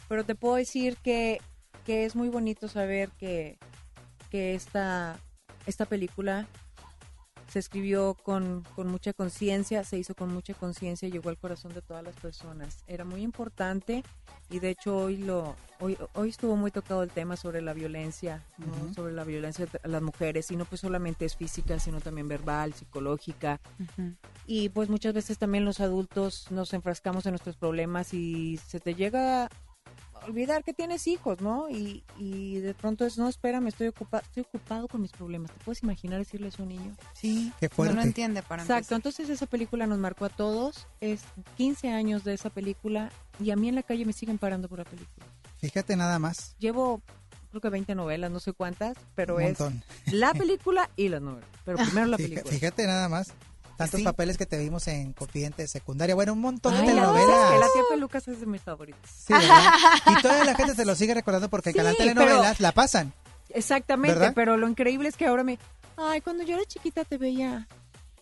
pero 0.08 0.24
te 0.24 0.36
puedo 0.36 0.54
decir 0.54 0.96
que, 1.02 1.40
que 1.84 2.04
es 2.04 2.14
muy 2.14 2.28
bonito 2.28 2.68
saber 2.68 3.10
que, 3.18 3.58
que 4.30 4.54
esta, 4.54 5.18
esta 5.66 5.86
película 5.86 6.46
se 7.48 7.58
escribió 7.58 8.14
con, 8.14 8.64
con 8.74 8.88
mucha 8.88 9.12
conciencia, 9.12 9.84
se 9.84 9.98
hizo 9.98 10.14
con 10.14 10.32
mucha 10.32 10.54
conciencia, 10.54 11.08
llegó 11.08 11.28
al 11.28 11.38
corazón 11.38 11.72
de 11.74 11.82
todas 11.82 12.02
las 12.02 12.16
personas. 12.16 12.84
Era 12.86 13.04
muy 13.04 13.22
importante 13.22 14.02
y 14.50 14.58
de 14.58 14.70
hecho 14.70 14.96
hoy 14.96 15.16
lo 15.18 15.56
hoy, 15.80 15.98
hoy 16.14 16.28
estuvo 16.28 16.56
muy 16.56 16.70
tocado 16.70 17.02
el 17.02 17.10
tema 17.10 17.36
sobre 17.36 17.60
la 17.60 17.72
violencia, 17.72 18.42
sobre 18.94 19.12
la 19.12 19.24
violencia 19.24 19.66
a 19.82 19.88
las 19.88 20.02
mujeres 20.02 20.50
y 20.50 20.56
no 20.56 20.64
pues 20.64 20.80
solamente 20.80 21.24
es 21.24 21.36
física, 21.36 21.78
sino 21.78 22.00
también 22.00 22.28
verbal, 22.28 22.72
psicológica. 22.74 23.60
Y 24.46 24.68
pues 24.70 24.88
muchas 24.88 25.14
veces 25.14 25.38
también 25.38 25.64
los 25.64 25.80
adultos 25.80 26.50
nos 26.50 26.72
enfrascamos 26.74 27.26
en 27.26 27.32
nuestros 27.32 27.56
problemas 27.56 28.14
y 28.14 28.58
se 28.66 28.80
te 28.80 28.94
llega 28.94 29.50
olvidar 30.26 30.62
que 30.64 30.72
tienes 30.72 31.06
hijos, 31.06 31.40
¿no? 31.40 31.68
Y, 31.70 32.04
y 32.18 32.56
de 32.60 32.74
pronto 32.74 33.06
es, 33.06 33.16
no, 33.18 33.28
espérame, 33.28 33.68
estoy, 33.68 33.88
ocupa 33.88 34.18
estoy 34.18 34.42
ocupado 34.42 34.88
con 34.88 35.00
mis 35.00 35.12
problemas. 35.12 35.50
¿Te 35.52 35.64
puedes 35.64 35.82
imaginar 35.82 36.18
decirle 36.18 36.48
eso 36.48 36.62
a 36.62 36.64
un 36.64 36.68
niño? 36.70 36.96
Sí, 37.14 37.52
Qué 37.60 37.68
fuerte. 37.68 37.94
no 37.94 38.00
lo 38.00 38.06
entiende 38.06 38.42
para 38.42 38.62
Exacto, 38.62 38.94
entonces 38.94 39.28
esa 39.30 39.46
película 39.46 39.86
nos 39.86 39.98
marcó 39.98 40.24
a 40.24 40.28
todos. 40.28 40.86
Es 41.00 41.22
15 41.56 41.90
años 41.90 42.24
de 42.24 42.34
esa 42.34 42.50
película 42.50 43.10
y 43.40 43.50
a 43.50 43.56
mí 43.56 43.68
en 43.68 43.74
la 43.74 43.82
calle 43.82 44.04
me 44.04 44.12
siguen 44.12 44.38
parando 44.38 44.68
por 44.68 44.78
la 44.78 44.84
película. 44.84 45.26
Fíjate 45.58 45.96
nada 45.96 46.18
más. 46.18 46.54
Llevo 46.58 47.00
creo 47.50 47.60
que 47.62 47.68
20 47.70 47.94
novelas, 47.94 48.30
no 48.30 48.38
sé 48.40 48.52
cuántas, 48.52 48.98
pero 49.14 49.36
Un 49.36 49.42
es 49.42 49.58
montón. 49.60 49.82
la 50.12 50.34
película 50.34 50.90
y 50.96 51.08
las 51.08 51.22
novelas. 51.22 51.48
Pero 51.64 51.78
primero 51.78 52.06
la 52.06 52.16
película. 52.18 52.52
Fíjate 52.52 52.86
nada 52.86 53.08
más. 53.08 53.32
Tantos 53.76 54.02
papeles 54.02 54.38
que 54.38 54.46
te 54.46 54.58
vimos 54.58 54.86
en 54.88 55.12
Confidente 55.12 55.62
de 55.62 55.68
Secundaria. 55.68 56.14
Bueno, 56.14 56.32
un 56.32 56.40
montón 56.40 56.72
de 56.74 56.80
Ay, 56.80 56.86
la 56.86 56.92
telenovelas. 56.94 57.50
que 57.52 57.58
la 57.58 57.66
tía 57.72 57.82
Pelucas 57.90 58.28
es 58.28 58.40
de 58.40 58.46
mis 58.46 58.62
favoritos. 58.62 59.10
Sí, 59.10 59.32
¿verdad? 59.32 59.72
y 60.18 60.22
toda 60.22 60.44
la 60.44 60.54
gente 60.54 60.74
se 60.74 60.84
lo 60.84 60.94
sigue 60.94 61.14
recordando 61.14 61.48
porque 61.48 61.70
el 61.70 61.76
canal 61.76 61.96
telenovelas 61.96 62.56
pero- 62.56 62.62
la 62.62 62.72
pasan. 62.72 63.12
Exactamente, 63.50 64.18
¿Verdad? 64.18 64.32
pero 64.34 64.56
lo 64.56 64.68
increíble 64.68 65.08
es 65.08 65.16
que 65.16 65.26
ahora 65.26 65.44
me... 65.44 65.58
Ay, 65.96 66.20
cuando 66.20 66.42
yo 66.44 66.56
era 66.56 66.64
chiquita 66.66 67.04
te 67.04 67.16
veía... 67.16 67.66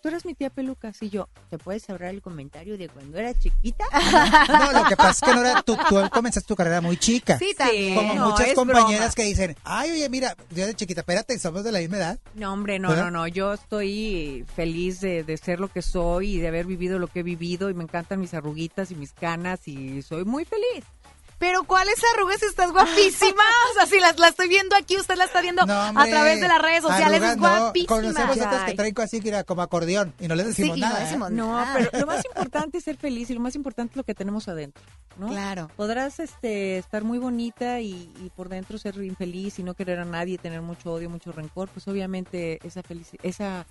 Tú 0.05 0.09
eras 0.09 0.27
mi 0.27 0.35
tía 0.35 0.51
Pelucas 0.51 1.01
y 1.01 1.09
yo... 1.09 1.31
¿Te 1.49 1.57
puedes 1.57 1.89
ahorrar 1.89 2.11
el 2.11 2.21
comentario 2.21 2.77
de 2.77 2.91
cuando 2.91 3.17
era 3.17 3.33
chiquita? 3.33 3.87
No, 4.49 4.83
lo 4.83 4.87
que 4.87 4.97
pasa 4.97 5.11
es 5.13 5.21
que 5.23 5.35
no 5.35 5.41
era, 5.41 5.63
tú, 5.63 5.79
tú 5.89 5.97
comenzaste 6.13 6.47
tu 6.47 6.55
carrera 6.55 6.83
muy 6.83 6.99
chica. 6.99 7.39
Sí, 7.39 7.55
también. 7.57 7.95
Como 7.95 8.13
No, 8.15 8.31
muchas 8.33 8.53
compañeras 8.53 8.99
broma. 8.99 9.13
que 9.17 9.25
dicen, 9.25 9.57
ay, 9.65 9.93
oye, 9.93 10.07
mira, 10.11 10.37
yo 10.51 10.67
de 10.67 10.75
chiquita, 10.75 11.01
espérate, 11.01 11.39
somos 11.39 11.65
de 11.65 11.73
la 11.73 11.79
misma 11.79 11.97
edad. 11.97 12.19
No, 12.35 12.53
hombre, 12.53 12.79
no, 12.79 12.91
¿Verdad? 12.91 13.05
no, 13.05 13.11
no. 13.13 13.29
Yo 13.29 13.55
estoy 13.55 14.45
feliz 14.55 15.01
de, 15.01 15.25
de 15.25 15.37
ser 15.39 15.59
lo 15.59 15.69
que 15.69 15.81
soy 15.81 16.35
y 16.35 16.39
de 16.39 16.49
haber 16.49 16.67
vivido 16.67 16.99
lo 16.99 17.07
que 17.07 17.21
he 17.21 17.23
vivido 17.23 17.71
y 17.71 17.75
me 17.75 17.85
encantan 17.85 18.21
mis 18.21 18.35
arruguitas 18.35 18.91
y 18.91 18.97
mis 18.97 19.13
canas 19.15 19.67
y 19.69 20.03
soy 20.03 20.27
muy 20.27 20.45
feliz. 20.45 20.85
Pero 21.39 21.65
¿cuáles 21.65 21.95
arrugas? 22.15 22.43
Estás 22.43 22.71
guapísima. 22.73 23.35
O 23.71 23.75
sea, 23.75 23.87
si 23.87 23.99
la, 23.99 24.13
la 24.13 24.29
estoy 24.29 24.49
viendo 24.49 24.77
aquí, 24.77 24.97
usted 24.97 25.17
la 25.17 25.25
está 25.25 25.41
viendo 25.41 25.65
No, 25.67 25.73
a 25.75 26.07
través 26.07 26.41
de 26.41 26.47
las 26.49 26.61
redes 26.63 26.83
sociales. 26.83 27.17
arrugas 27.23 27.31
es 27.33 27.37
no. 27.39 27.49
guapísima. 27.49 27.89
Conocemos 27.97 28.37
otras 28.37 28.65
que 28.65 28.75
traigo 28.75 29.03
así, 29.03 29.21
mira, 29.21 29.43
como 29.45 29.63
acordeón, 29.63 30.13
y 30.21 30.29
no 30.29 30.35
les 30.35 30.47
decimos 30.47 30.75
Sí, 30.75 30.79
y 30.79 30.83
no 30.83 30.89
nada. 30.89 31.11
¿eh? 31.11 31.31
No, 31.31 31.65
pero 31.75 31.91
lo 32.01 32.07
más 32.07 32.25
importante 32.37 32.79
es 32.79 32.85
ser 32.85 32.97
feliz 32.97 33.31
y 33.31 33.35
lo 33.35 33.41
más 33.41 33.55
importante 33.57 33.93
es 33.93 33.97
lo 33.97 34.05
que 34.05 34.15
tenemos 34.15 34.49
adentro, 34.49 34.83
¿no? 35.17 35.29
Claro. 35.29 35.71
Podrás 35.77 36.21
este, 36.21 36.79
estar 36.79 37.03
muy 37.05 37.19
bonita 37.19 37.81
y, 37.81 38.13
y 38.23 38.31
por 38.37 38.49
dentro 38.49 38.79
ser 38.79 38.97
infeliz 39.03 39.59
y 39.59 39.63
no 39.63 39.75
querer 39.75 39.99
a 39.99 40.05
nadie, 40.05 40.39
tener 40.39 40.61
mucho 40.63 40.93
odio, 40.93 41.11
mucho 41.11 41.33
rencor, 41.33 41.69
pues 41.69 41.89
obviamente 41.89 42.61
esa 42.67 42.83
felicidad, 42.83 43.25
esa 43.25 43.67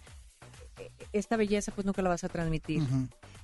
esta 1.12 1.38
belleza 1.38 1.72
pues 1.72 1.86
nunca 1.86 2.02
la 2.02 2.10
vas 2.10 2.24
a 2.24 2.30
transmitir. 2.30 2.82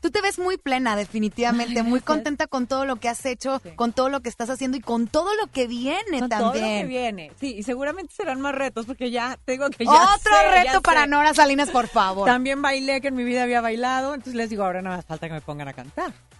Tú 0.01 0.11
te 0.11 0.21
ves 0.21 0.39
muy 0.39 0.57
plena, 0.57 0.95
definitivamente, 0.95 1.79
Ay, 1.81 1.85
muy 1.85 1.99
contenta 2.01 2.47
con 2.47 2.67
todo 2.67 2.85
lo 2.85 2.95
que 2.97 3.09
has 3.09 3.25
hecho, 3.25 3.61
con 3.75 3.91
todo 3.93 4.09
lo 4.09 4.21
que 4.21 4.29
estás 4.29 4.49
haciendo 4.49 4.77
y 4.77 4.81
con 4.81 5.07
todo 5.07 5.33
lo 5.35 5.47
que 5.47 5.67
viene 5.67 6.19
Con 6.19 6.29
también. 6.29 6.51
todo 6.51 6.61
lo 6.61 6.67
que 6.67 6.85
viene. 6.85 7.31
Sí, 7.39 7.55
y 7.57 7.63
seguramente 7.63 8.13
serán 8.15 8.39
más 8.41 8.55
retos 8.55 8.85
porque 8.85 9.11
ya 9.11 9.37
tengo 9.45 9.69
que 9.69 9.85
ya 9.85 9.91
Otro 9.91 10.33
sé, 10.35 10.55
ya 10.55 10.63
reto 10.63 10.81
para 10.81 11.01
sé. 11.01 11.07
Nora 11.07 11.33
Salinas, 11.33 11.69
por 11.69 11.87
favor. 11.87 12.25
También 12.29 12.61
bailé 12.61 13.01
que 13.01 13.09
en 13.09 13.15
mi 13.15 13.23
vida 13.23 13.43
había 13.43 13.61
bailado, 13.61 14.13
entonces 14.13 14.35
les 14.35 14.49
digo, 14.49 14.63
ahora 14.63 14.81
nada 14.81 14.97
más 14.97 15.05
falta 15.05 15.27
que 15.27 15.33
me 15.33 15.41
pongan 15.41 15.67
a 15.67 15.73
cantar. 15.73 16.13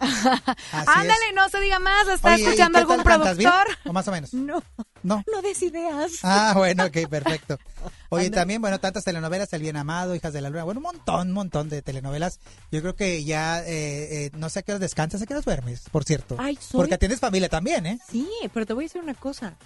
Ándale, 0.72 1.32
no 1.34 1.48
se 1.48 1.60
diga 1.60 1.78
más, 1.78 2.08
¿está 2.08 2.34
Oye, 2.34 2.42
¿y 2.42 2.44
escuchando 2.46 2.78
qué 2.78 2.80
algún 2.80 2.96
tal 2.98 3.04
cantas 3.04 3.36
bien? 3.36 3.50
productor? 3.50 3.76
¿O 3.86 3.92
más 3.92 4.08
o 4.08 4.10
menos? 4.12 4.30
No. 4.40 4.62
No. 5.02 5.22
No 5.32 5.40
des 5.42 5.62
ideas. 5.62 6.12
Ah, 6.22 6.52
bueno, 6.56 6.84
ok, 6.84 7.08
perfecto. 7.08 7.58
Oye, 8.10 8.30
también, 8.30 8.60
bueno, 8.60 8.78
tantas 8.80 9.04
telenovelas, 9.04 9.52
El 9.52 9.62
Bien 9.62 9.76
Amado, 9.76 10.14
Hijas 10.14 10.32
de 10.32 10.40
la 10.40 10.50
Luna, 10.50 10.64
bueno, 10.64 10.80
un 10.80 10.84
montón, 10.84 11.28
un 11.28 11.34
montón 11.34 11.68
de 11.68 11.80
telenovelas. 11.82 12.38
Yo 12.70 12.80
creo 12.82 12.94
que 12.94 13.24
ya, 13.24 13.60
eh, 13.64 14.26
eh, 14.26 14.30
no 14.36 14.48
sé 14.50 14.58
a 14.58 14.62
qué 14.62 14.72
horas 14.72 14.80
descansas, 14.80 15.22
a 15.22 15.26
qué 15.26 15.32
horas 15.34 15.44
duermes, 15.44 15.88
por 15.90 16.04
cierto. 16.04 16.36
Ay, 16.38 16.56
soy- 16.60 16.80
Porque 16.80 16.98
tienes 16.98 17.20
familia 17.20 17.48
también, 17.48 17.86
¿eh? 17.86 17.98
Sí, 18.10 18.28
pero 18.52 18.66
te 18.66 18.72
voy 18.74 18.84
a 18.84 18.86
decir 18.86 19.02
una 19.02 19.14
cosa. 19.14 19.56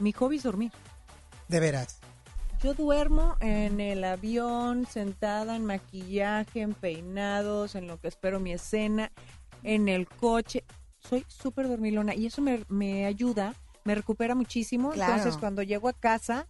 Mi 0.00 0.12
hobby 0.12 0.36
es 0.36 0.42
dormir. 0.42 0.72
De 1.48 1.60
veras. 1.60 1.98
Yo 2.62 2.74
duermo 2.74 3.36
en 3.40 3.80
el 3.80 4.04
avión, 4.04 4.86
sentada 4.90 5.54
en 5.56 5.64
maquillaje, 5.64 6.60
en 6.62 6.74
peinados, 6.74 7.74
en 7.74 7.86
lo 7.86 8.00
que 8.00 8.08
espero 8.08 8.40
mi 8.40 8.52
escena, 8.52 9.12
en 9.62 9.88
el 9.88 10.08
coche. 10.08 10.64
Soy 10.98 11.24
súper 11.28 11.68
dormilona 11.68 12.14
y 12.14 12.26
eso 12.26 12.40
me, 12.40 12.64
me 12.68 13.04
ayuda, 13.04 13.54
me 13.84 13.94
recupera 13.94 14.34
muchísimo. 14.34 14.90
Claro. 14.90 15.14
Entonces, 15.14 15.38
cuando 15.38 15.62
llego 15.62 15.88
a 15.88 15.92
casa, 15.92 16.46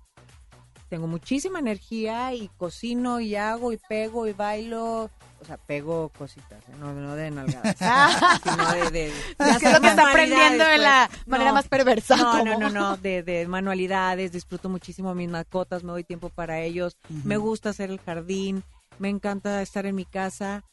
tengo 0.89 1.07
muchísima 1.07 1.59
energía 1.59 2.33
y 2.35 2.49
cocino 2.57 3.21
y 3.21 3.35
hago 3.35 3.73
y 3.73 3.79
pego 3.79 4.27
y 4.27 4.33
bailo. 4.33 5.11
O 5.41 5.45
sea, 5.47 5.57
pego 5.59 6.11
cositas, 6.11 6.63
¿eh? 6.69 6.73
no, 6.79 6.95
no 6.95 7.17
de 7.17 7.31
nalgadas. 7.31 7.77
sino 8.43 8.91
de, 8.91 9.09
Es 9.39 9.59
que 9.59 9.73
lo 9.73 9.81
que 9.81 9.89
está 9.89 10.09
aprendiendo 10.09 10.65
de 10.65 10.79
la 10.79 11.09
pues. 11.11 11.27
manera 11.27 11.53
más 11.53 11.69
perversa, 11.69 12.17
No, 12.17 12.45
no, 12.45 12.59
no, 12.59 12.71
no, 12.71 12.97
de, 13.03 13.23
de 13.23 13.47
manualidades, 13.47 14.33
disfruto 14.33 14.69
muchísimo 14.69 15.15
mis 15.15 15.29
mascotas, 15.29 15.83
me 15.85 15.91
doy 15.93 16.05
tiempo 16.05 16.31
para 16.31 16.61
ellos, 16.61 16.97
me 17.25 17.37
gusta 17.37 17.71
hacer 17.71 17.91
el 17.91 18.01
jardín, 18.01 18.63
me 18.99 19.11
encanta 19.11 19.61
estar 19.61 19.85
en 19.85 19.97
mi 19.97 20.07
casa, 20.07 20.65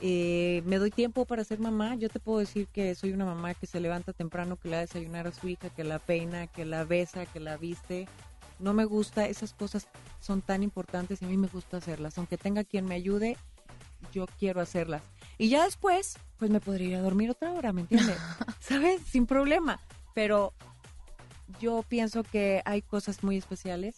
eh, 0.00 0.62
me 0.64 0.78
doy 0.78 0.90
tiempo 0.90 1.24
para 1.24 1.44
ser 1.44 1.58
mamá. 1.58 1.96
Yo 1.96 2.08
te 2.08 2.20
puedo 2.20 2.38
decir 2.38 2.68
que 2.68 2.94
soy 2.94 3.12
una 3.12 3.24
mamá 3.24 3.54
que 3.54 3.66
se 3.66 3.80
levanta 3.80 4.12
temprano, 4.12 4.56
que 4.56 4.68
le 4.68 4.76
da 4.76 4.82
a 4.82 4.86
desayunar 4.86 5.26
a 5.26 5.32
su 5.32 5.48
hija, 5.48 5.70
que 5.70 5.84
la 5.84 5.98
peina, 5.98 6.46
que 6.46 6.64
la 6.64 6.84
besa, 6.84 7.26
que 7.26 7.40
la 7.40 7.56
viste. 7.56 8.06
No 8.58 8.74
me 8.74 8.84
gusta, 8.84 9.26
esas 9.26 9.52
cosas 9.52 9.88
son 10.20 10.42
tan 10.42 10.62
importantes 10.62 11.22
y 11.22 11.24
a 11.24 11.28
mí 11.28 11.36
me 11.36 11.48
gusta 11.48 11.78
hacerlas. 11.78 12.18
Aunque 12.18 12.36
tenga 12.36 12.64
quien 12.64 12.86
me 12.86 12.94
ayude, 12.94 13.36
yo 14.12 14.26
quiero 14.38 14.60
hacerlas. 14.60 15.02
Y 15.36 15.48
ya 15.48 15.64
después, 15.64 16.16
pues 16.38 16.50
me 16.50 16.60
podría 16.60 16.88
ir 16.88 16.94
a 16.96 17.02
dormir 17.02 17.30
otra 17.30 17.52
hora, 17.52 17.72
¿me 17.72 17.82
entiendes? 17.82 18.16
¿Sabes? 18.60 19.02
Sin 19.02 19.26
problema. 19.26 19.80
Pero 20.14 20.52
yo 21.60 21.84
pienso 21.88 22.22
que 22.22 22.62
hay 22.64 22.82
cosas 22.82 23.22
muy 23.22 23.36
especiales 23.36 23.96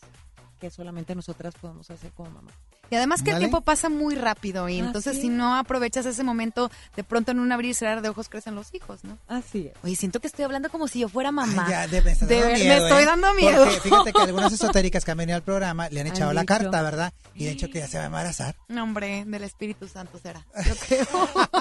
que 0.60 0.70
solamente 0.70 1.14
nosotras 1.14 1.54
podemos 1.54 1.90
hacer 1.90 2.12
como 2.12 2.30
mamá. 2.30 2.50
Y 2.90 2.96
además 2.96 3.22
que 3.22 3.30
el 3.30 3.38
tiempo 3.38 3.60
pasa 3.60 3.88
muy 3.88 4.14
rápido 4.16 4.68
y 4.68 4.78
Así 4.80 4.86
entonces 4.86 5.16
es. 5.16 5.22
si 5.22 5.28
no 5.28 5.56
aprovechas 5.56 6.06
ese 6.06 6.24
momento, 6.24 6.70
de 6.96 7.04
pronto 7.04 7.30
en 7.30 7.38
un 7.40 7.52
abrir 7.52 7.70
y 7.70 7.74
cerrar 7.74 8.02
de 8.02 8.08
ojos 8.08 8.28
crecen 8.28 8.54
los 8.54 8.74
hijos, 8.74 9.04
¿no? 9.04 9.16
Así 9.28 9.68
es. 9.68 9.72
Oye, 9.84 9.94
siento 9.96 10.20
que 10.20 10.26
estoy 10.26 10.44
hablando 10.44 10.70
como 10.70 10.88
si 10.88 11.00
yo 11.00 11.08
fuera 11.08 11.30
mamá. 11.32 11.66
Ya, 11.68 11.86
de, 11.86 12.02
me, 12.02 12.14
De 12.14 12.26
miedo, 12.26 12.48
me 12.52 12.76
estoy 12.76 13.02
¿eh? 13.02 13.06
dando 13.06 13.34
miedo. 13.34 13.64
Porque 13.64 13.80
fíjate 13.80 14.12
que 14.12 14.22
algunas 14.22 14.52
esotéricas 14.60 15.04
que 15.04 15.10
han 15.12 15.18
venido 15.18 15.36
al 15.36 15.42
programa 15.42 15.88
le 15.88 16.00
han 16.00 16.06
Han 16.08 16.12
echado 16.14 16.32
la 16.32 16.40
dicho. 16.42 16.54
carta, 16.54 16.82
¿verdad? 16.82 17.12
Y 17.34 17.46
han 17.46 17.54
dicho 17.54 17.68
que 17.70 17.78
ya 17.78 17.86
se 17.88 17.96
va 17.98 18.04
a 18.04 18.06
embarazar. 18.06 18.56
No, 18.68 18.82
hombre, 18.82 19.24
del 19.26 19.44
Espíritu 19.44 19.86
Santo 19.88 20.18
será. 20.20 20.44
Yo 20.66 20.74
creo. 20.88 21.06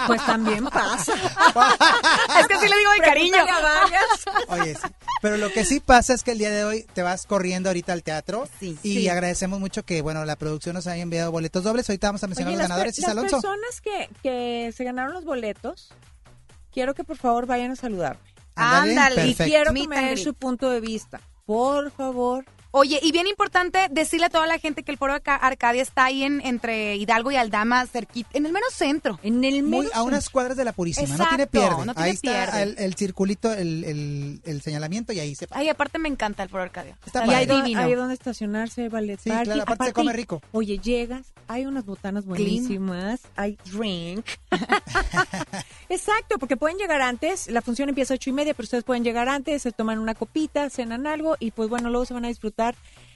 Pues 0.07 0.25
también 0.25 0.65
pasa. 0.65 1.13
es 2.39 2.47
que 2.47 2.57
sí 2.59 2.67
le 2.67 2.77
digo 2.77 2.91
de 2.97 2.99
cariño. 3.03 3.37
Oye, 4.47 4.75
sí. 4.75 4.87
Pero 5.21 5.37
lo 5.37 5.51
que 5.51 5.65
sí 5.65 5.79
pasa 5.79 6.13
es 6.13 6.23
que 6.23 6.31
el 6.31 6.37
día 6.37 6.49
de 6.49 6.63
hoy 6.63 6.85
te 6.93 7.03
vas 7.03 7.25
corriendo 7.25 7.69
ahorita 7.69 7.93
al 7.93 8.03
teatro 8.03 8.47
y 8.61 8.75
Sí. 8.81 9.09
agradecemos 9.09 9.59
mucho 9.59 9.83
que, 9.83 10.01
bueno, 10.01 10.23
la 10.25 10.35
producción 10.37 10.75
nos 10.75 10.87
haya 10.87 11.03
enviado 11.03 11.18
boletos 11.27 11.63
dobles. 11.63 11.89
Ahorita 11.89 12.07
vamos 12.07 12.23
a 12.23 12.27
mencionar 12.27 12.49
Oye, 12.49 12.57
los 12.57 12.61
las 12.61 12.69
ganadores, 12.69 12.95
per- 12.95 12.99
Isa 13.03 13.13
las 13.13 13.17
Alonso. 13.17 13.41
personas 13.41 13.81
que, 13.81 14.09
que 14.23 14.73
se 14.75 14.83
ganaron 14.83 15.13
los 15.13 15.25
boletos, 15.25 15.89
quiero 16.71 16.93
que 16.95 17.03
por 17.03 17.17
favor 17.17 17.45
vayan 17.45 17.71
a 17.71 17.75
saludarme. 17.75 18.21
Ándale, 18.55 19.27
y 19.27 19.35
quiero 19.35 19.73
que 19.73 19.87
me 19.87 19.95
and 19.95 20.05
den 20.05 20.11
greet. 20.13 20.23
su 20.23 20.33
punto 20.33 20.69
de 20.69 20.79
vista. 20.81 21.21
Por 21.45 21.91
favor. 21.91 22.45
Oye, 22.71 22.99
y 23.01 23.11
bien 23.11 23.25
importante 23.25 23.87
decirle 23.89 24.27
a 24.27 24.29
toda 24.29 24.45
la 24.45 24.59
gente 24.59 24.83
que 24.83 24.91
el 24.91 24.97
Foro 24.97 25.13
Arca- 25.13 25.35
Arcadia 25.35 25.81
está 25.81 26.05
ahí 26.05 26.23
en, 26.23 26.39
entre 26.45 26.95
Hidalgo 26.97 27.31
y 27.31 27.35
Aldama, 27.35 27.85
cerquita, 27.87 28.29
en 28.33 28.45
el 28.45 28.51
menos 28.53 28.73
centro. 28.73 29.19
En 29.23 29.43
el 29.43 29.63
Muy 29.63 29.87
a 29.93 30.03
unas 30.03 30.29
cuadras 30.29 30.55
de 30.55 30.65
la 30.65 30.73
Purísima, 30.73 31.07
no 31.17 31.27
tiene 31.27 31.43
Exacto, 31.43 31.51
pierde. 31.51 31.85
no 31.85 31.93
tiene 31.95 32.09
ahí 32.09 32.15
está 32.15 32.31
pierde. 32.45 32.61
el, 32.63 32.75
el 32.77 32.93
circulito, 32.95 33.51
el, 33.53 33.83
el- 33.85 34.41
el 34.45 34.61
señalamiento 34.61 35.13
y 35.13 35.19
ahí 35.19 35.33
se 35.33 35.47
Ay, 35.51 35.69
aparte 35.69 35.97
me 35.97 36.09
encanta 36.09 36.43
el 36.43 36.49
Foro 36.49 36.61
Arcadia. 36.63 36.95
Está 37.05 37.25
y 37.41 37.45
do- 37.47 37.57
divino. 37.57 37.81
hay 37.81 37.93
donde 37.95 38.13
estacionarse, 38.13 38.87
ballet 38.89 39.19
Sí, 39.19 39.29
parking. 39.29 39.45
claro, 39.45 39.61
aparte 39.63 39.85
se 39.85 39.93
come 39.93 40.13
rico. 40.13 40.41
Oye, 40.51 40.77
llegas, 40.77 41.33
hay 41.47 41.65
unas 41.65 41.85
botanas 41.85 42.25
buenísimas, 42.25 43.21
hay 43.35 43.57
drink. 43.65 44.25
Exacto, 45.89 46.37
porque 46.37 46.55
pueden 46.55 46.77
llegar 46.77 47.01
antes, 47.01 47.47
la 47.49 47.61
función 47.63 47.89
empieza 47.89 48.13
a 48.13 48.15
ocho 48.15 48.29
y 48.29 48.33
media, 48.33 48.53
pero 48.53 48.65
ustedes 48.65 48.83
pueden 48.83 49.03
llegar 49.03 49.27
antes, 49.27 49.63
se 49.63 49.71
toman 49.71 49.97
una 49.97 50.13
copita, 50.13 50.69
cenan 50.69 51.07
algo 51.07 51.35
y 51.39 51.49
pues 51.51 51.67
bueno, 51.67 51.89
luego 51.89 52.05
se 52.05 52.13
van 52.13 52.25
a 52.25 52.27
disfrutar 52.27 52.58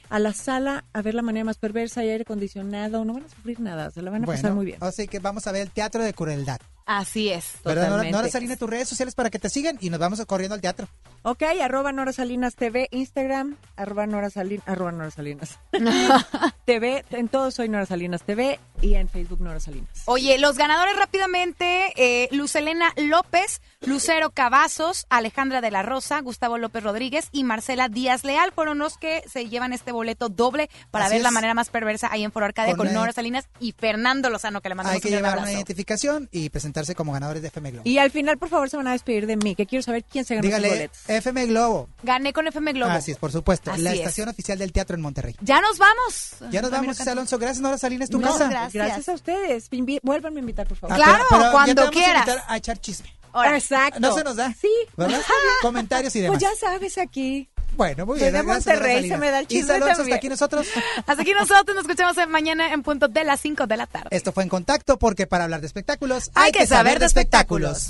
a 0.10 0.20
la 0.20 0.34
sala 0.34 0.86
a 0.94 1.02
ver 1.02 1.14
la 1.16 1.22
manera 1.22 1.44
más 1.44 1.58
perversa, 1.58 2.02
hay 2.02 2.10
aire 2.10 2.24
acondicionado, 2.24 3.04
no 3.06 3.14
van 3.14 3.24
a 3.24 3.30
sufrir 3.30 3.60
nada, 3.60 3.92
se 3.92 4.02
la 4.02 4.12
van 4.12 4.24
a 4.24 4.28
pasar 4.28 4.54
muy 4.54 4.66
bien. 4.66 4.78
Así 4.82 5.08
que 5.08 5.20
vamos 5.20 5.48
a 5.48 5.52
ver 5.52 5.64
el 5.64 5.72
teatro 5.72 6.04
de 6.04 6.14
crueldad. 6.14 6.60
Así 6.86 7.30
es. 7.30 7.54
¿Verdad, 7.64 7.90
Nora, 8.12 8.30
Salinas, 8.30 8.58
tus 8.58 8.70
redes 8.70 8.90
sociales 8.90 9.16
para 9.16 9.30
que 9.30 9.40
te 9.40 9.50
sigan 9.50 9.78
y 9.80 9.90
nos 9.90 10.00
vamos 10.00 10.24
corriendo 10.26 10.56
al 10.56 10.62
teatro. 10.62 10.88
Ok, 11.26 11.44
arroba 11.62 11.94
Nora 11.94 12.12
Salinas 12.12 12.56
TV, 12.56 12.90
Instagram, 12.92 13.56
arroba 13.78 14.06
Nora 14.06 14.30
Salinas, 14.30 14.68
arroba 14.68 14.92
Nora 14.92 15.10
Salinas. 15.10 15.58
TV, 16.66 17.06
en 17.12 17.30
todo 17.30 17.50
soy 17.52 17.70
Nora 17.70 17.86
Salinas 17.86 18.24
TV 18.24 18.60
y 18.82 18.96
en 18.96 19.08
Facebook 19.08 19.40
Nora 19.40 19.62
Salinas. 19.62 20.04
Oye, 20.06 20.38
los 20.38 20.58
ganadores 20.58 20.98
rápidamente, 20.98 21.94
eh, 21.96 22.28
Lucelena 22.32 22.94
López, 22.98 23.62
Lucero 23.82 24.32
Cavazos, 24.32 25.06
Alejandra 25.10 25.62
de 25.62 25.72
la 25.72 25.82
Rosa, 25.82 26.20
Gustavo 26.20 26.58
López 26.58 26.84
Rodríguez 26.84 27.30
y 27.32 27.46
Marcela 27.46 27.88
Díaz 27.88 28.26
Leal 28.26 28.52
fueron 28.52 28.80
los 28.80 28.98
que 28.98 29.24
se 29.32 29.48
llevan 29.48 29.72
este 29.72 29.94
boleto 29.94 30.28
doble 30.28 30.70
para 30.92 31.06
Así 31.06 31.16
ver 31.16 31.24
la 31.24 31.32
manera 31.32 31.54
más 31.54 31.70
perversa 31.70 32.10
ahí 32.12 32.26
en 32.26 32.34
Foro 32.34 32.46
Arcadia 32.46 32.76
Con, 32.76 32.88
con, 32.88 32.94
Nora 32.94 33.14
Salinas 33.14 33.48
y 33.62 33.72
Fernando 33.72 34.30
Lozano, 34.30 34.60
que 34.60 34.68
le 34.68 34.76
mandamos 34.76 34.96
Hay 34.96 35.02
que 35.02 35.08
un 35.08 35.16
llevar 35.16 35.38
una 35.38 35.54
identificación 35.54 36.28
y 36.32 36.50
presentarse 36.74 36.96
como 36.96 37.14
ganadores 37.14 37.42
de 37.42 37.48
FM 37.50 37.72
Globo. 37.72 37.84
Y 37.88 37.98
al 38.00 38.10
final, 38.12 38.38
por 38.38 38.50
favor, 38.50 38.70
se 38.70 38.78
van 38.78 38.88
a 38.88 38.92
despedir 38.94 39.28
de 39.28 39.38
mí, 39.38 39.56
que 39.56 39.66
quiero 39.66 39.84
saber 39.84 40.04
quién 40.04 40.26
se 40.26 40.36
ganó 40.36 40.44
sus 40.46 40.50
Dígale, 40.56 40.70
boletos. 40.70 40.98
FM 41.08 41.46
Globo. 41.48 41.90
Gané 42.02 42.34
con 42.34 42.48
FM 42.48 42.74
Globo. 42.74 42.92
Así 42.92 43.12
es, 43.12 43.18
por 43.18 43.32
supuesto. 43.32 43.72
Así 43.72 43.82
la 43.82 43.92
es. 43.94 44.00
estación 44.00 44.30
oficial 44.30 44.58
del 44.58 44.72
teatro 44.72 44.96
en 44.96 45.02
Monterrey. 45.02 45.36
Ya 45.42 45.62
nos 45.62 45.78
vamos. 45.78 46.36
Ya 46.52 46.62
nos 46.62 46.72
vamos, 46.72 46.98
Cantú. 46.98 47.12
Alonso. 47.12 47.38
Gracias, 47.38 47.62
Nora 47.62 47.78
Salinas, 47.78 48.10
tu 48.10 48.20
No, 48.20 48.32
casa. 48.32 48.50
gracias. 48.50 48.74
Gracias 48.86 49.10
a 49.10 49.14
ustedes. 49.14 49.72
Invi- 49.72 50.00
Vuélvanme 50.02 50.40
a 50.40 50.42
invitar, 50.42 50.68
por 50.68 50.78
favor. 50.78 50.94
Ah, 50.94 50.98
Claro, 50.98 51.14
pero- 51.14 51.28
pero 51.30 51.44
ya 51.44 51.52
cuando 51.52 51.76
vamos 51.84 51.88
a 51.96 52.00
quieras. 52.00 52.28
invitar 52.28 52.46
a 52.48 52.58
echar 52.58 52.78
chisme. 52.80 53.14
Ahora, 53.36 53.58
Exacto. 53.58 54.00
No 54.00 54.14
se 54.16 54.24
nos 54.24 54.36
da. 54.36 54.54
Sí. 54.54 54.70
¿Verdad? 54.98 55.20
Comentarios 55.62 56.16
y 56.16 56.22
demás. 56.22 56.38
Pues 56.40 56.52
ya 56.52 56.56
sabes 56.60 56.98
aquí. 57.00 57.50
Bueno, 57.76 58.06
muy 58.06 58.20
bien. 58.20 58.34
de 58.34 58.44
Monterrey, 58.44 59.08
se 59.10 59.18
me 59.18 59.32
da 59.32 59.40
el 59.40 59.46
Isa 59.46 59.50
chisme 59.50 59.74
Alonso, 59.74 59.86
hasta 59.92 59.98
también. 60.04 60.18
aquí 60.18 60.30
nosotros. 60.30 60.68
hasta 61.06 61.22
aquí 61.22 61.34
nosotros 61.34 61.76
nos 61.76 61.86
escuchamos 61.86 62.16
mañana 62.30 62.74
en 62.74 62.84
punto 62.84 63.08
de 63.08 63.24
las 63.24 63.40
5 63.42 63.68
de 63.68 63.78
la 63.78 63.88
tarde. 63.88 64.08
Esto 64.12 64.32
fue 64.32 64.44
En 64.44 64.50
Contacto 64.50 64.98
porque 64.98 65.28
para 65.28 65.46
hablar 65.46 65.62
de 65.62 65.68
espectáculos 65.68 66.32
Hay 66.36 66.52
que 66.52 66.68
saber 66.68 67.00
de 67.00 67.06
espectáculos. 67.06 67.90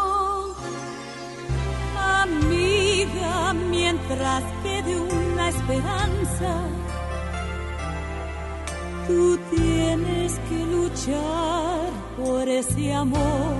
Amiga, 2.21 3.53
mientras 3.53 4.43
quede 4.61 4.99
una 4.99 5.49
esperanza, 5.49 6.53
tú 9.07 9.39
tienes 9.55 10.33
que 10.47 10.65
luchar 10.65 11.89
por 12.17 12.47
ese 12.47 12.93
amor. 12.93 13.55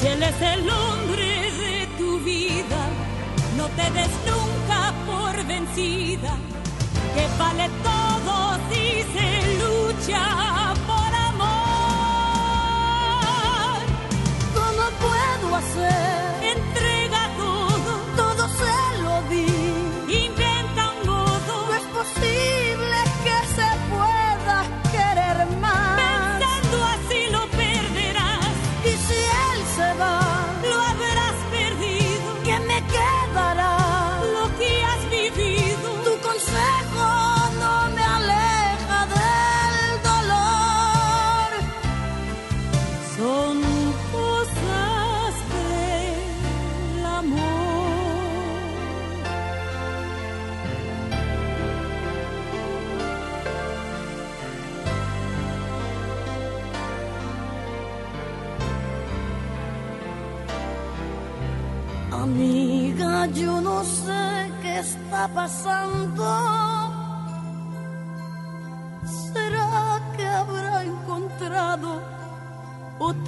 Si 0.00 0.06
él 0.08 0.22
es 0.24 0.42
el 0.42 0.68
hombre 0.68 1.52
de 1.62 1.86
tu 1.98 2.18
vida, 2.20 2.80
no 3.56 3.68
te 3.76 3.88
des 3.92 4.10
nunca 4.26 4.92
por 5.06 5.46
vencida, 5.46 6.34
que 7.14 7.38
vale 7.38 7.68
todo 7.84 7.97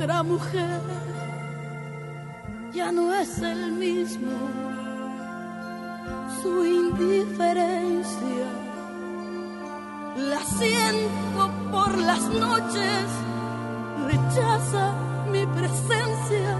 otra 0.00 0.22
mujer? 0.22 0.80
Ya 2.72 2.90
no 2.90 3.12
es 3.14 3.38
el 3.38 3.72
mismo. 3.72 4.32
Su 6.40 6.64
indiferencia 6.64 8.46
la 10.16 10.40
siento 10.58 11.50
por 11.70 11.98
las 11.98 12.22
noches. 12.30 13.04
Rechaza 14.06 14.94
mi 15.30 15.44
presencia. 15.46 16.56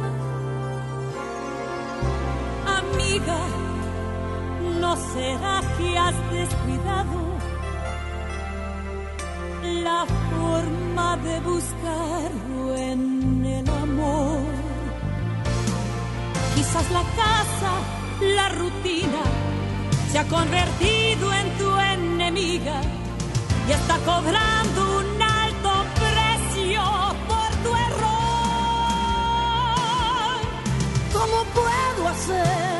Amiga, 2.79 3.41
¿no 4.81 4.97
será 4.97 5.61
que 5.79 5.99
has 5.99 6.15
descuidado 6.31 7.21
la 9.83 10.05
forma 10.31 11.17
de 11.19 11.41
buscarlo 11.41 12.77
en 12.77 13.20
amor? 13.69 14.43
Quizás 16.55 16.91
la 16.91 17.03
casa, 17.23 17.73
la 18.37 18.49
rutina, 18.51 19.23
se 20.11 20.19
ha 20.19 20.27
convertido 20.29 21.33
en 21.33 21.59
tu 21.59 21.79
enemiga 21.79 22.81
y 23.69 23.73
está 23.73 23.97
cobrando 23.99 24.99
un 24.99 25.23
alto 25.23 25.85
precio 25.95 26.83
por 27.29 27.51
tu 27.63 27.77
error. 27.77 28.11
¿Cómo 31.13 31.45
puedo 31.55 32.09
hacer? 32.09 32.80